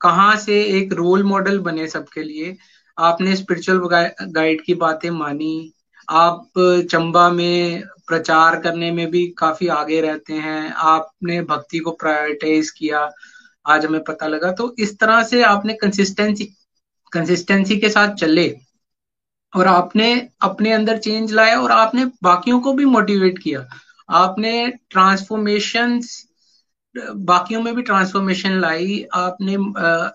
[0.00, 2.56] कहाँ से एक रोल मॉडल बने सबके लिए?
[2.98, 3.78] आपने स्पिरिचुअल
[4.22, 5.72] गाइड की बातें मानी।
[6.08, 6.48] आप
[6.90, 13.10] चंबा में प्रचार करने में भी काफ़ी आगे रहते हैं। आपने भक्ति को प्रायोरिटाइज किया,
[13.66, 16.44] आज हमें पता लगा। तो इस तरह से आपने कंसिस्टेंसी
[17.12, 18.48] कंसिस्टेंसी के साथ चले
[19.52, 23.66] और आपने अपने अंदर चेंज लाया और आपने बाकियों को भी मोटिवेट किया।
[24.10, 26.00] आपने ट्रांसफॉर्मेशन
[26.96, 29.54] बाकियों में भी ट्रांसफॉर्मेशन लाई। आपने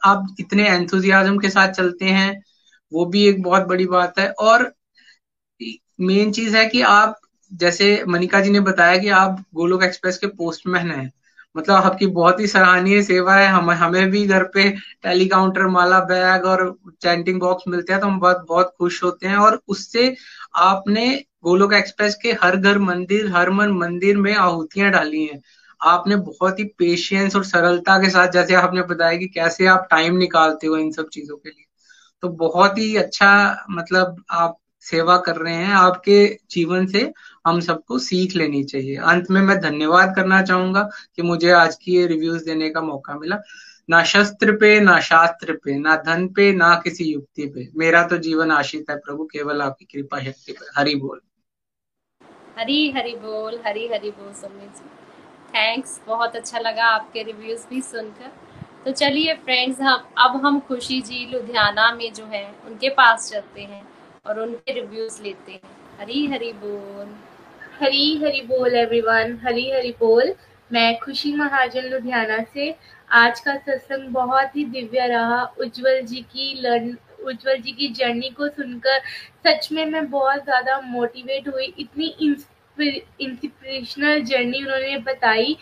[0.10, 2.44] आप इतने एंथुजियाज्म के साथ चलते हैं,
[2.92, 4.74] वो भी एक बहुत बड़ी बात है। और
[6.02, 7.20] मेन चीज़ है कि आप,
[7.54, 11.12] जैसे मनिका जी ने बताया कि आप गोलोक एक्सप्रेस के पोस्टमैन हैं।
[11.58, 14.70] मतलब आपकी बहुत ही सराहनीय सेवा है। हम, हमें भी घर पे
[15.04, 19.28] टेली काउंटर माला बैग और चैंटिंग बॉक्स मिलते हैं तो हम बहुत बहुत खुश होते
[19.28, 20.16] हैं और उससे
[20.58, 21.08] आपने
[21.44, 25.42] गोलोक एक्सप्रेस के हर घर मंदिर, हर मन मंदिर में आहुतियाँ डाली हैं।
[25.82, 30.16] आपने बहुत ही पेशेंस और सरलता के साथ, जैसे आपने बताया कि कैसे आप टाइम
[30.18, 31.66] निकालते हो इन सब चीज़ों के लिए
[32.24, 37.12] तो बहुत ही अच्छा मतलब आप सेवा कर रहे हैं। आपके जीवन से
[37.48, 41.96] हम सबको सीख लेनी चाहिए। अंत में मैं धन्यवाद करना चाहूँगा कि मुझे आज की
[41.96, 43.38] ये रिव्यूज़ देने का मौका मिला।
[43.90, 48.18] ना शस्त्र पे, ना शास्त्र पे, ना धन पे, ना किसी युक्ति पे। मेरा तो
[48.18, 51.22] जीवन आशित है प्रभु, केवल आपकी कृपा शक्ति पे हरि बोल।
[52.60, 54.90] हरी हरी बोल, हरी हरी बोल सुमित जी।
[55.50, 58.32] थैंक्स बहुत अच्छा लगा आपके रिव्यूज़ भी सुनकर।
[58.86, 63.62] तो चलिए फ्रेंड्स हम, अब हम खुशी जी लुधियाना में जो है, उनके पास चलते
[63.62, 63.88] हैं
[64.26, 65.62] और उनके रिव्यूज़ लेते हैं।
[66.00, 67.16] हरी हरी बोल।
[67.80, 70.34] हरी हरी बोल एवरीवन हरी हरी बोल.
[70.72, 72.74] मैं खुशी महाजन लुधियाना से
[73.12, 78.30] आज का सत्संग बहुत ही दिव्य रहा। उज्जवल जी की लर्न, उज्जवल जी की जर्नी
[78.30, 79.00] को सुनकर
[79.48, 82.08] सच में मैं बहुत ज़्यादा मोटिवेट हुई। इतनी
[83.22, 85.58] इंस्पिरेशनल जर्नी उन्होंने बताई।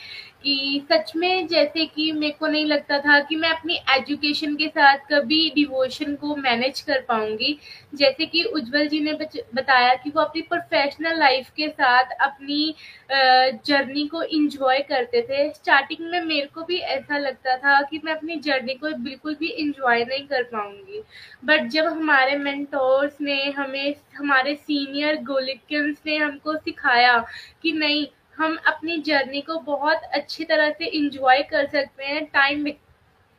[0.46, 4.68] कि सच में जैसे कि मेरे को नहीं लगता था कि मैं अपनी एजुकेशन के
[4.68, 7.58] साथ कभी डिवोशन को मैनेज कर पाऊँगी।
[7.96, 9.14] जैसे कि उज्जवल जी ने
[9.56, 12.74] बताया कि वो अपनी प्रोफेशनल लाइफ के साथ अपनी
[13.12, 18.14] जर्नी को इंजॉय करते थे। स्टार्टिंग में मेरे को भी ऐसा लगता था कि मैं
[18.14, 21.02] अपनी जर्नी को बिल्कुल भी इंजॉय नहीं कर पाऊँगी।
[21.46, 27.18] बट जब हमारे मेंटोर्स ने हमें, हमारे सीनियर गोलिकन्स ने हमको सिखाया
[27.64, 28.06] कि नहीं
[28.38, 32.64] हम अपनी जर्नी को बहुत अच्छी तरह से इंजॉय कर सकते हैं टाइम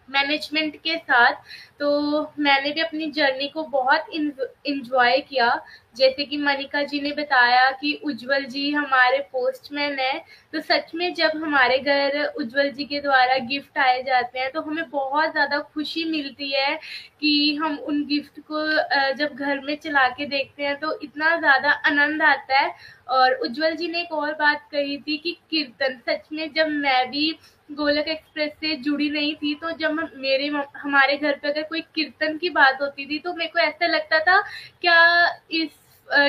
[0.09, 1.34] मैनेजमेंट के साथ
[1.80, 1.88] तो
[2.40, 5.48] मैंने भी अपनी जर्नी को बहुत इंजॉय किया।
[5.96, 10.18] जैसे कि मनिका जी ने बताया कि उज्जवल जी हमारे पोस्टमैन है
[10.52, 14.61] तो सच में जब हमारे घर उज्जवल जी के द्वारा गिफ्ट आए जाते हैं तो
[14.62, 16.74] हमें बहुत ज़्यादा खुशी मिलती है
[17.20, 18.66] कि हम उन गिफ्ट को
[19.16, 22.74] जब घर में चला के देखते हैं तो इतना ज़्यादा आनंद आता है।
[23.09, 27.11] और उज्जवल जी ने एक और बात कही थी कि कीर्तन, सच में जब मैं
[27.11, 27.30] भी
[27.68, 30.46] गोलक एक्सप्रेस से जुड़ी नहीं थी तो जब मेरे
[30.76, 34.18] हमारे घर पे अगर कोई कीर्तन की बात होती थी तो मेरे को ऐसा लगता
[34.20, 34.40] था,
[34.82, 35.68] क्या इस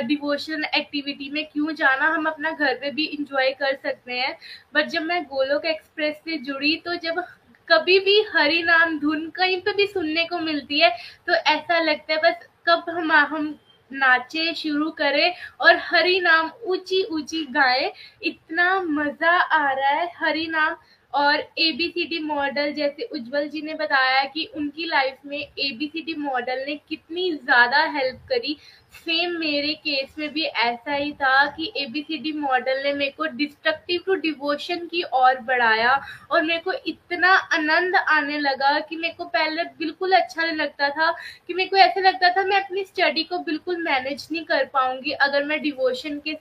[0.05, 4.37] डिवोशन एक्टिविटी में क्यों जाना हम अपना घर पे भी इंजॉय कर सकते हैं?
[4.73, 7.23] बट जब मैं गोलोक एक्सप्रेस से जुड़ी तो जब
[7.67, 10.89] कभी भी हरि नाम धुन कहीं पे भी सुनने को मिलती है
[11.27, 13.57] तो ऐसा लगता है, बस कब हम हम
[13.91, 17.91] नाचे शुरू करें और हरि नाम ऊँची ऊँची गाए,
[18.23, 20.75] इतना मज़ा आ रहा है, हरि नाम
[21.17, 26.75] और एबीसीडी मॉडल जैसे उज्जवल जी ने बताया कि उनकी लाइफ में एबीसीडी मॉडल ने
[26.89, 28.57] कितनी ज़्यादा हेल्प करी।
[28.95, 34.01] सेम मेरे केस में भी ऐसा ही था कि एबीसीडी मॉडल ने मेरे को डिस्ट्रक्टिव
[34.05, 35.99] टू डिवोशन की ओर बढ़ाया
[36.31, 40.89] और मेरे को इतना आनंद आने लगा कि मेरे को पहले बिल्कुल अच्छा नहीं लगता
[40.91, 41.11] था
[41.47, 45.11] कि मेरे को ऐसा लगता था मैं अपनी स्टडी को बिल्कुल मैनेज नहीं कर पाऊँगी
[45.11, 46.37] अगर मैं डिवोशन के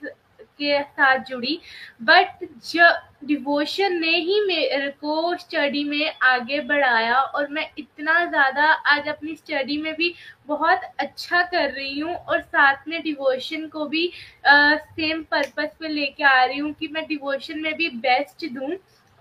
[0.59, 1.59] के साथ जुड़ी।
[2.03, 8.63] बट जब डिवोशन ने ही मेरे को स्टडी में आगे बढ़ाया और मैं इतना ज़्यादा
[8.91, 10.13] आज अपनी स्टडी में भी
[10.47, 14.11] बहुत अच्छा कर रही हूँ और साथ में डिवोशन को भी
[14.47, 18.71] आ, सेम पर्पस पे लेके आ रही हूँ कि मैं डिवोशन में भी बेस्ट दूँ।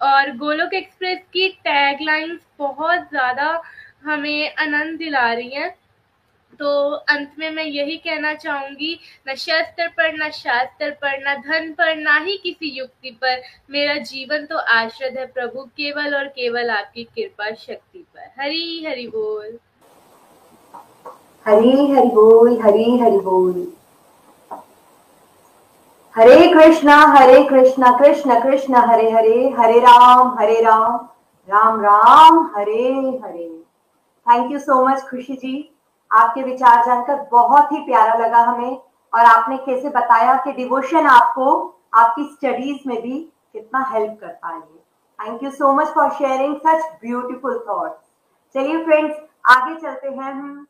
[0.00, 3.60] और गोलोक एक्सप्रेस की टैगलाइंस बहुत ज़्यादा
[4.04, 5.74] हमें आनंद दिला रही हैं।
[6.58, 8.98] तो अंत में मैं यही कहना चाहूँगी,
[9.28, 13.94] न शस्त्र पर, न शास्त्र पर, न धन पर, ना ही किसी युक्ति पर, मेरा
[13.94, 19.58] जीवन तो आश्रित है प्रभु, केवल और केवल आपकी कृपा शक्ति पर। हरी, हरि बोल।
[21.46, 23.72] हरी, हरि बोल, हरी, हरि बोल।
[26.16, 31.08] Hare Krishna Hare Krishna, Krishna Krishna, Hare Hare Hare Ram Hare Ram
[31.48, 32.92] Ram Ram, Hare
[33.24, 33.48] Hare.
[34.26, 35.75] Thank you so much Khushi ji.
[36.10, 38.76] आपके विचार जानकर बहुत ही प्यारा लगा हमें।
[39.12, 41.52] और आपने कैसे बताया कि डिवोशन आपको
[41.94, 43.18] आपकी स्टडीज़ में भी
[43.52, 44.60] कितना हेल्प करता है
[45.18, 48.04] thank you so much for sharing such beautiful thoughts
[48.54, 49.16] चलिए फ्रेंड्स
[49.48, 50.66] आगे चलते हैं हम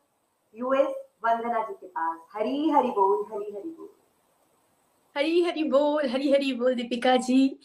[0.55, 0.87] यूएस
[1.25, 3.89] वंदना जी के पास। हरी हरी बोल, हरी हरी बोल।
[5.15, 7.59] हरी हरी बोल, हरी हरी बोल दीपिका जी।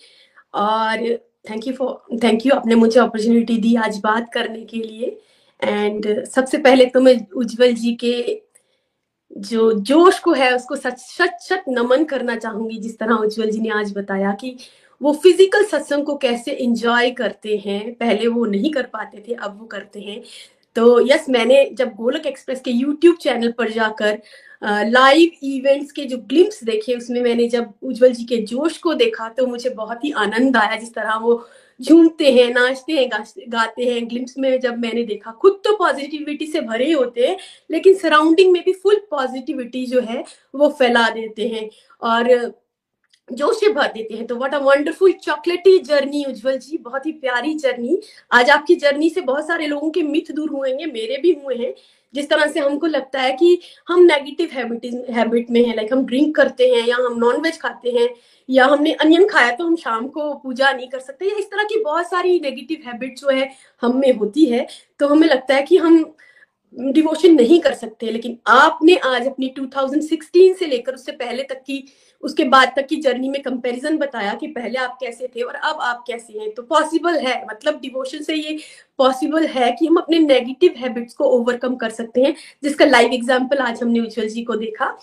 [0.54, 0.96] और
[1.50, 5.20] thank you for thank you आपने मुझे अपॉर्चुनिटी दी आज बात करने के लिए।
[5.62, 8.40] एंड सबसे पहले तो मैं उज्जवल जी के
[9.30, 13.60] जो जोश को है, उसको सच सच सच नमन करना चाहूँगी, जिस तरह उज्जवल जी
[13.60, 14.56] ने आज बताया कि
[15.00, 19.58] वो फ़िज़िकल सत्संग को कैसे इंजॉय करते हैं। पहले वो नहीं कर पाते थे, अब
[19.60, 20.22] वो करते हैं।
[20.76, 24.20] तो यस मैंने जब गोलक एक्सप्रेस के यूट्यूब चैनल पर जाकर
[24.62, 29.28] लाइव इवेंट्स के जो ग्लिम्स देखे, उसमें मैंने जब उज्जवल जी के जोश को देखा
[29.28, 31.34] तो मुझे बहुत ही आनंद आया, जिस तरह वो
[31.80, 33.08] झूमते हैं, नाचते हैं
[33.48, 37.36] गाते हैं। ग्लिम्स में जब मैंने देखा, खुद तो पॉजिटिविटी से भरे होते हैं,
[37.70, 41.68] लेकिन सराउंडिंग में भी फुल पॉजिटिविटी जो है, वो फैला देते हैं
[42.02, 42.52] और
[43.28, 47.12] जोश से भर देते हैं। तो what a wonderful chocolatey journey Ujjwal ji, बहुत ही
[47.12, 47.98] प्यारी जर्नी
[48.32, 51.54] आज आपकी जर्नी से बहुत सारे लोगों के मिथ दूर हुए हैं, मेरे भी हुए
[51.56, 51.74] हैं।
[52.14, 53.58] जिस तरह से हमको लगता है कि
[53.88, 57.60] हम नेगेटिव हैबिट हैबिट में है लाइक हम ड्रिंक करते हैं या हम नॉन वेज
[57.60, 58.08] खाते हैं
[58.48, 61.64] या हमने अनियन खाया तो हम शाम को पूजा नहीं कर सकते या इस तरह
[61.64, 63.50] की बहुत सारी नेगेटिव हैबिट जो है
[63.82, 64.66] हम में होती है
[64.98, 66.14] तो हमें लगता है कि हम
[66.74, 71.84] डिवोशन नहीं कर सकते। लेकिन आपने आज अपनी 2016 से लेकर उससे पहले तक की
[72.22, 75.80] उसके बाद तक की जर्नी में कंपैरिजन बताया कि पहले आप कैसे थे और अब
[75.82, 78.58] आप कैसे हैं। तो पॉसिबल है मतलब डिवोशन से ये
[78.98, 83.58] पॉसिबल है कि हम अपने नेगेटिव हैबिट्स को ओवरकम कर सकते हैं जिसका लाइव एग्ज़ाम्पल
[83.60, 84.96] आज हमने उज्जवल जी को देखा।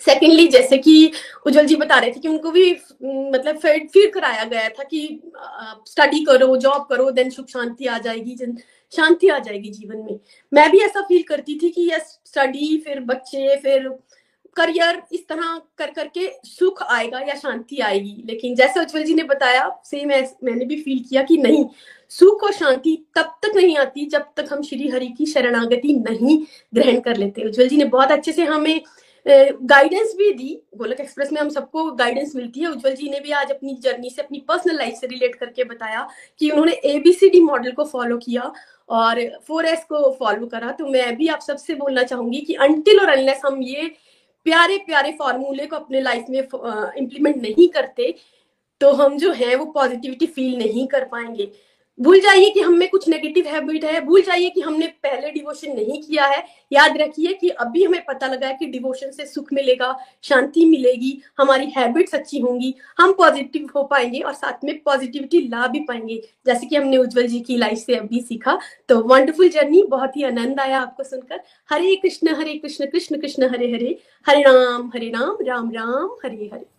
[0.00, 1.12] सेकेंडली जैसे कि
[1.46, 2.70] उज्जवल जी बता रहे थे कि उनको भी
[3.02, 5.20] मतलब फिर कराया गया था कि
[5.86, 8.56] स्टडी करो जॉब करो देन सुख शांति आ जाएगी जन,
[8.92, 10.18] शांति आ जाएगी जीवन में।
[10.52, 13.88] मैं भी ऐसा फील करती थी कि यस स्टडी फिर बच्चे फिर
[14.56, 19.22] करियर इस तरह कर करके सुख आएगा या शांति आएगी। लेकिन जैसे उज्जवल जी ने
[19.24, 21.64] बताया सेम मैंने भी फील किया कि नहीं,
[22.10, 26.38] सुख और शांति तब तक नहीं आती जब तक हम श्री हरि की शरणागति नहीं
[26.72, 28.80] ग्रहण कर लेते। उज्जवल जी ने बहुत अच्छे से हमें
[29.26, 33.30] गाइडेंस भी दी। गोलक एक्सप्रेस में हम सबको गाइडेंस मिलती है। उज्जवल जी ने भी
[33.32, 36.06] आज अपनी जर्नी से, अपनी पर्सनल लाइफ से रिलेट करके बताया
[36.40, 38.52] कि उन्होंने एबीसीडी मॉडल को फॉलो किया
[38.90, 43.00] और फोर एस को फॉलो करा। तो मैं भी आप सबसे बोलना चाहूँगी कि अनटिल
[43.00, 43.90] और अनलेस हम ये
[44.46, 48.14] प्यारे प्यारे फॉर्मूले को अपने लाइफ में इम्प्लीमेंट नहीं करते
[48.80, 51.50] तो हम जो है वो पॉजिटिविटी फील नहीं कर पाएँगे।
[52.00, 55.72] भूल जाइए कि हम में कुछ नेगेटिव हैबिट है, भूल जाइए कि हमने पहले डिवोशन
[55.72, 59.52] नहीं किया है। याद रखिए कि अभी हमें पता लगा है कि डिवोशन से सुख
[59.52, 65.40] मिलेगा, शांति मिलेगी, हमारी हैबिट्स अच्छी होंगी, हम पॉजिटिव हो पाएँगे और साथ में पॉजिटिविटी
[65.48, 69.48] ला भी पाएँगे। जैसे कि हमने उज्जवल जी की लाइफ से अभी सीखा। तो वंडरफुल
[69.48, 71.40] जर्नी बहुत ही आनंद आया आपको सुनकर।
[71.70, 76.50] हरे कृष्ण हरे कृष्ण कृष्ण कृष्ण, हरे हरे। हरे राम हरे राम राम राम, हरे
[76.52, 76.73] हरे।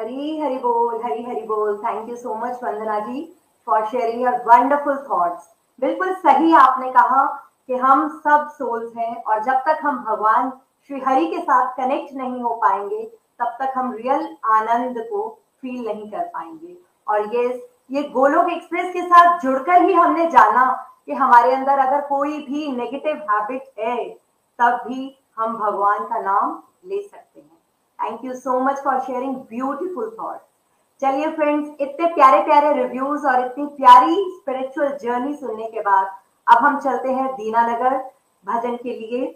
[0.00, 1.76] हरी हरी बोल, हरी हरी बोल.
[1.78, 3.24] Thank you so much Vandana ji
[3.66, 5.48] for sharing your wonderful thoughts
[5.82, 7.24] बिल्कुल सही आपने कहा
[7.66, 10.50] कि हम सब सोल्स हैं और जब तक हम भगवान
[10.90, 13.02] श्री हरि के साथ कनेक्ट नहीं हो पाएँगे,
[13.40, 15.28] तब तक हम रियल आनंद को
[15.62, 16.76] फील नहीं कर पाएँगे.
[17.06, 17.44] और ये
[17.90, 20.66] ये गोलोक एक्सप्रेस के साथ जुड़कर ही हमने जाना
[21.06, 24.08] कि हमारे अंदर अगर कोई भी नेगेटिव हैबिट है,
[24.58, 27.59] तब भी हम भगवान का नाम ले सकते हैं.
[28.00, 30.38] Thank you so much for sharing beautiful thought
[31.02, 36.06] चलिए फ्रेंड्स इतने प्यारे प्यारे रिव्यूज़ और इतनी प्यारी स्पिरिचुअल जर्नी सुनने के बाद,
[36.46, 37.96] अब हम चलते हैं दीनानगर
[38.44, 39.26] भजन के लिए।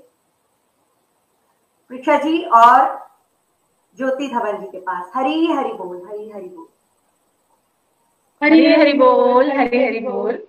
[1.91, 2.81] प्रिक्षा जी और
[3.99, 6.67] ज्योति धवन जी के पास। हरी हरि बोल, हरी हरि बोल।
[8.43, 10.43] हरी हरि बोल, हरी हरि बोल।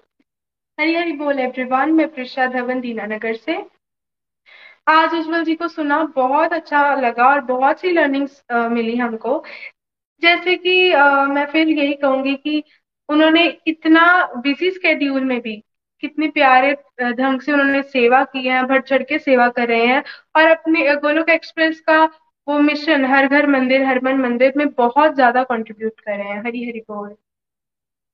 [0.78, 3.57] हरी हरि बोल एवरीवन मैं प्रिशा धवन, दीनानगर से।
[4.88, 9.43] आज उज्जवल जी को सुना बहुत अच्छा लगा और बहुत सी लर्निंग्स मिली हमको।
[10.23, 12.63] जैसे कि आ, मैं फिर यही कहूँगी कि
[13.09, 14.03] उन्होंने इतना
[14.38, 15.55] बिज़ी स्केड्यूल में भी
[16.03, 16.73] कितने प्यारे
[17.13, 20.03] ढंग से उन्होंने सेवा की है बढ़ चढ़ के सेवा कर रहे हैं
[20.36, 22.03] और अपने गोलोक एक्सप्रेस का
[22.47, 26.41] वो मिशन हर घर मंदिर हर मन मंदिर में बहुत ज़्यादा कंट्रीब्यूट कर रहे हैं।
[26.43, 27.15] हरी हरी बोल।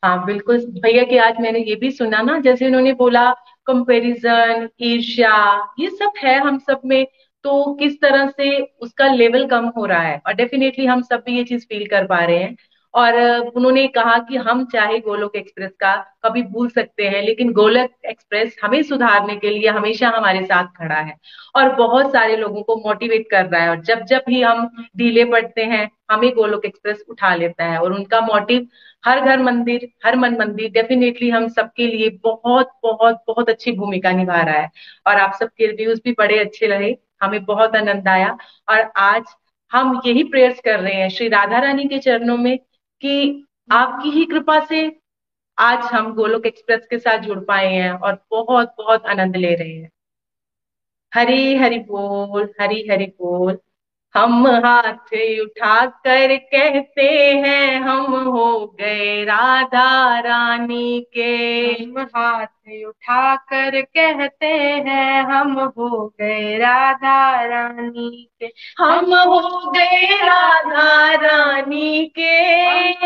[0.03, 3.30] हाँ बिल्कुल। भैया कि आज मैंने ये भी सुना ना जैसे उन्होंने बोला
[3.68, 5.34] कंपैरिजन ईर्ष्या
[5.80, 7.05] ये सब है हम सब में
[7.43, 10.22] तो किस तरह से उसका लेवल कम हो रहा है?
[10.28, 12.55] और डेफिनेटली हम सब भी ये चीज़ फील कर पा रहे हैं।
[12.93, 13.14] और
[13.55, 18.57] उन्होंने कहा कि हम चाहे गोलोक एक्सप्रेस का कभी भूल सकते हैं, लेकिन गोलोक एक्सप्रेस
[18.64, 21.18] हमें सुधारने के लिए हमेशा हमारे साथ खड़ा है।
[21.55, 25.26] और बहुत सारे लोगों को मोटिवेट कर रहा है। और जब जब भी हम ढीले
[25.26, 28.68] पड़ते हैं, हमें गोलोक एक्सप्रेस उठा लेता है। और उनका मोटिव
[29.06, 34.12] हर घर मंदिर, हर मन मंदिर डेफिनेटली हम सबके लिए बहुत बहुत बहुत अच्छी भूमिका
[34.12, 34.70] निभा रहा है।
[35.08, 38.38] और आप सबके रिव्यूज़ भी बड़े अच्छे रहे, हमें बहुत आनंद आया।
[38.70, 39.24] और आज
[39.72, 42.58] हम यही प्रेयर्स कर रहे हैं श्री राधा रानी के चरणों में
[43.02, 44.99] कि आपकी ही कृपा से
[45.58, 49.76] आज हम गोलोक एक्सप्रेस के साथ जुड़ पाए हैं और बहुत बहुत आनंद ले रहे
[49.76, 49.89] हैं।
[51.16, 53.60] हरी हरि बोल, हरी हरि बोल।
[54.16, 57.09] हम हाथ उठा कर कहते
[57.45, 61.32] हैं हम हो गए राधा रानी के।
[61.84, 64.47] हम हाथ उठा कर कहते
[64.88, 68.45] हैं हम हो गए राधा रानी के।
[68.80, 72.41] हम हो गए राधा रानी के।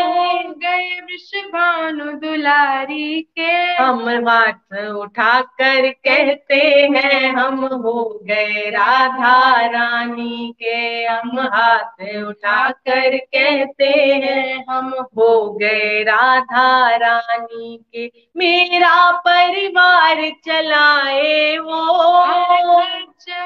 [0.00, 3.52] हो गए वृषभानु दुलारी के।
[3.82, 12.70] हम हाथ उठा कर कहते हैं हम हो गए राधा रानी के। हम हाथ उठा
[12.70, 13.88] कर कहते
[14.24, 19.10] हैं हम हो गए राधा रानी के। मेरा
[19.56, 22.78] परिवार चलाए वो।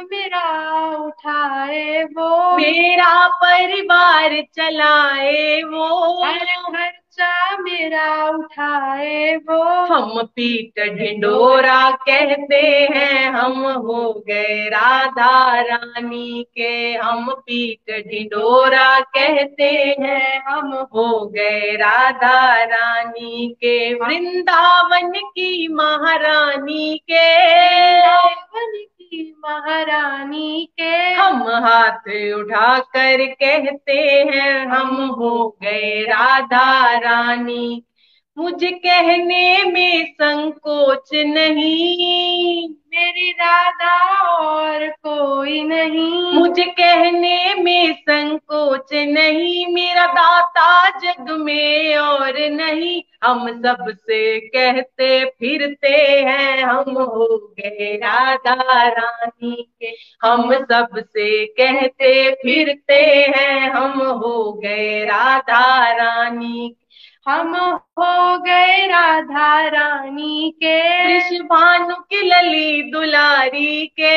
[0.02, 6.99] मेरा उठाए वो। मेरा परिवार चलाए वो। खर्चा
[7.61, 17.30] मेरा उठाए वो। हम पीट ढिंडोरा कहते हैं हम हो गए राधा रानी के। हम
[17.30, 30.68] पीट ढिंडोरा कहते हैं हम हो गए राधा रानी के। वृंदावन की महारानी की। महारानी
[30.80, 37.82] के। हम हाथ उठा कर कहते हैं हम हो गए राधा रानी
[38.38, 49.66] मुझे कहने में संकोच नहीं। मेरी राधा और कोई नहीं। मुझे कहने में संकोच नहीं।
[49.66, 58.88] मेरा दाता जग में और नहीं। हम सबसे कहते फिरते हैं हम हो गए राधा
[58.88, 63.02] रानी के। हम सबसे कहते फिरते
[63.36, 66.76] हैं हम हो गए राधा रानी
[67.28, 74.16] हम हो गए राधा रानी के। भानु की लली दुलारी के।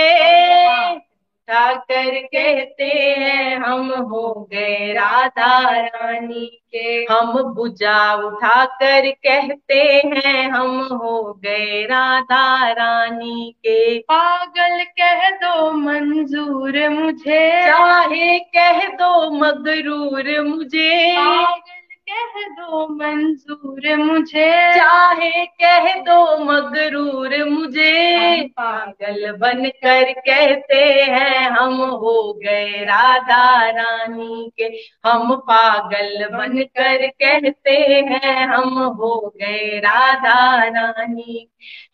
[1.04, 2.84] उठा कर कहते
[3.20, 11.34] हैं हम हो गए राधा रानी के। हम बुझा उठा कर कहते हैं हम हो
[11.34, 21.83] गए राधा रानी के। पागल कह दो मंजूर मुझे। चाहे कह दो मगरूर मुझे। पागल
[22.14, 31.74] कह दो मंजूर मुझे। चाहे कह दो मगरूर मुझे। पागल बन कर कहते हैं हम
[31.74, 34.70] हो गए राधा रानी के।
[35.09, 37.78] हम पागल बन कर कहते
[38.11, 41.49] हैं हम हो गए राधा रानी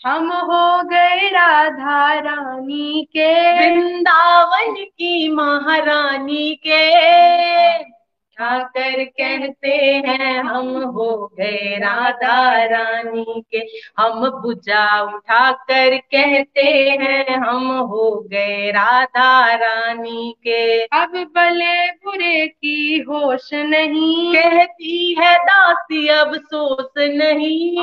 [0.06, 7.99] हम हो गए राधा रानी के। वृंदावन की महारानी के।
[8.40, 9.72] उठाकर कहते
[10.08, 13.58] हैं हम हो गए राधा रानी के।
[13.98, 16.66] हम बुझा उठाकर कहते
[17.02, 25.36] हैं हम हो गए राधा रानी के। अब भले बुरे की होश नहीं कहती है
[25.38, 27.78] दासी अब सोच नहीं।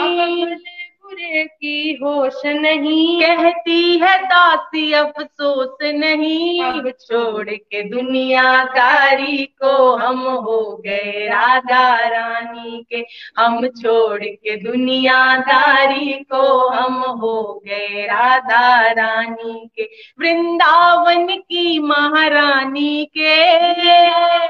[0.46, 0.75] भले
[1.06, 10.18] बुरे की होश नहीं। कहती है दासी अफसोस नहीं। अब छोड़ के दुनियादारी को हम
[10.18, 13.06] हो गए राधा रानी के।
[13.38, 19.82] हम छोड़ के दुनियादारी को हम हो गए राधा रानी के।
[20.20, 23.52] वृंदावन की महारानी के।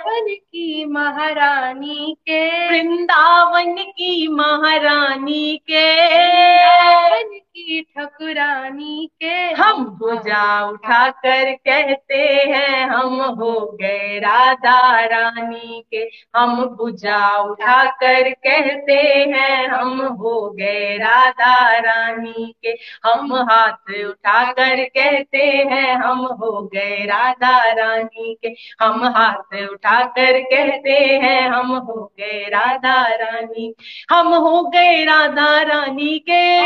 [0.01, 7.46] वन की महारानी के। वृंदावन की महारानी के। Ei!
[7.67, 16.64] की ठकुरानी के हम भुजा उठाकर कहते हैं हम हो गए राधा रानी के। हम
[16.64, 18.99] भुजा उठाकर कहते
[19.33, 22.69] हैं हम हो गए राधा रानी के।
[23.05, 28.49] हम हाथ उठाकर कहते हैं हम हो गए राधा रानी के।
[28.85, 33.75] हम हाथ उठाकर कहते हैं हम हो गए राधा रानी।
[34.11, 36.57] हम हो गए राधा रानी के।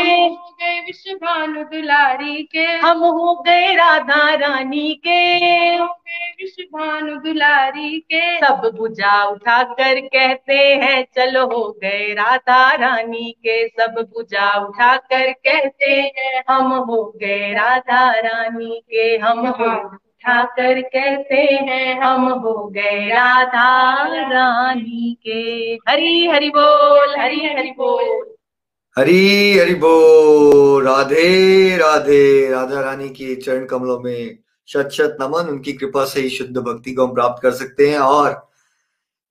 [0.91, 5.19] विश्व भानु दुलारी के। हम हो गए राधा रानी के।
[5.75, 12.13] हो गए विश्व भानु दुलारी के। सब बुझा उठा कर कहते हैं चलो हो गए
[12.13, 19.17] राधा रानी के। सब बुझा उठा कर कहते हैं हम हो गए राधा रानी के।
[19.17, 25.39] हम हो उठाकर कहते हैं हम हो गए राधा रानी के।
[25.89, 28.35] हरी हरि बोल हरी हरि बोल।
[28.97, 34.37] हरी हरि बो, राधे राधे, राधा रानी के चरण कमलों में
[34.67, 37.99] शत शत नमन, उनकी कृपा से ही शुद्ध भक्ति को हम प्राप्त कर सकते हैं।
[37.99, 38.49] और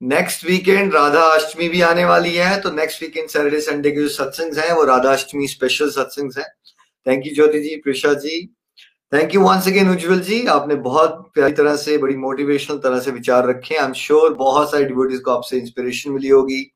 [0.02, 4.08] नेक्स्ट वीकेंड राधा अष्टमी भी आने वाली है तो नेक्स्ट वीकेंड सैटरडे संडे के जो
[4.08, 6.48] सत्संग हैं, वो राधा अष्टमी स्पेशल सत्संग हैं।
[7.06, 8.46] Thank you Jyoti ji Prisha ji.
[9.12, 13.10] Thank you once again Ujjwal ji, आपने बहुत प्यारी तरह से, बड़ी मोटिवेशनल तरह से
[13.10, 16.70] विचार रखे आई एम श्योर बहुत सारे डिवोटीज को आपसे इंस्पिरेशन मिली होगी।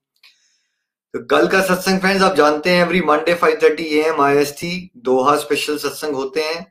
[1.14, 6.14] कल का सत्संग फ्रेंड्स आप जानते हैं एवरी मंडे 5:30 एएम आईएसटी दोहा स्पेशल सत्संग
[6.14, 6.64] होते हैं।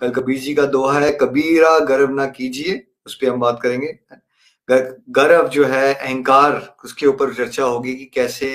[0.00, 3.92] कल कबीर जी का दोहा है, कबीरा गर्व ना कीजिए, उस पर हम बात करेंगे।
[5.10, 8.50] गर्व जो है, अहंकार, उसके ऊपर चर्चा होगी कि कैसे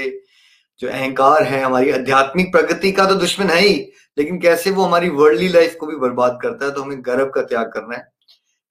[0.79, 3.75] जो अहंकार है, हमारी आध्यात्मिक प्रगति का तो दुश्मन है ही,
[4.17, 7.41] लेकिन कैसे वो हमारी वर्ल्डली लाइफ को भी बर्बाद करता है तो हमें गर्व का
[7.43, 8.01] त्याग करना है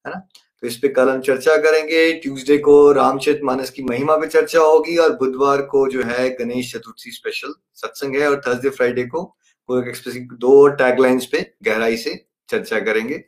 [0.05, 0.25] है ना?
[0.63, 4.59] तो इस पे कल हम चर्चा करेंगे। ट्यूसडे को रामचरित मानस की महिमा पे चर्चा
[4.59, 9.35] होगी और बुधवार को जो है गणेश चतुर्थी स्पेशल सत्संग है और थर्सडे फ्राइडे को
[10.33, 13.23] दो टैगलाइंस पे गहराई से चर्चा करेंगे।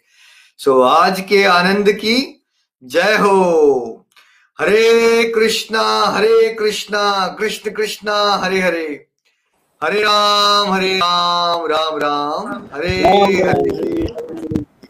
[0.57, 2.45] सो so, आज के आनंद की
[2.83, 4.07] जय हो।
[4.59, 9.07] हरे कृष्णा हरे कृष्णा कृष्ण कृष्णा हरे हरे।
[9.83, 14.24] हरे राम हरे राम राम राम। हरे हरे।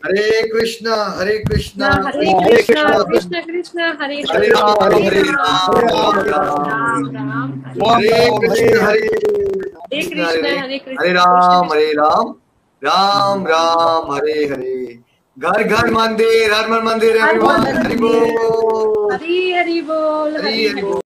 [0.05, 7.53] हरे कृष्णा हरे कृष्णा। हरे कृष्णा कृष्णा। कृष्ण कृष्ण हरे हरे राम हरे राम राम
[7.83, 12.33] हरे कृष्ण हरे हरे कृष्ण हरे कृष्ण। हरे राम हरे राम।
[12.81, 14.99] राम राम हरे हरे।
[15.37, 17.65] घर घर मंदिर हर मन मंदिर everyone.
[17.77, 21.01] हरि बोल। हरी हरि बोल हरि हरी हरि। हरि बोल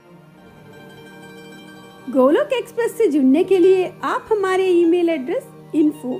[2.13, 6.19] गोलोक एक्सप्रेस से जुड़ने के लिए आप हमारे ईमेल एड्रेस इन्फो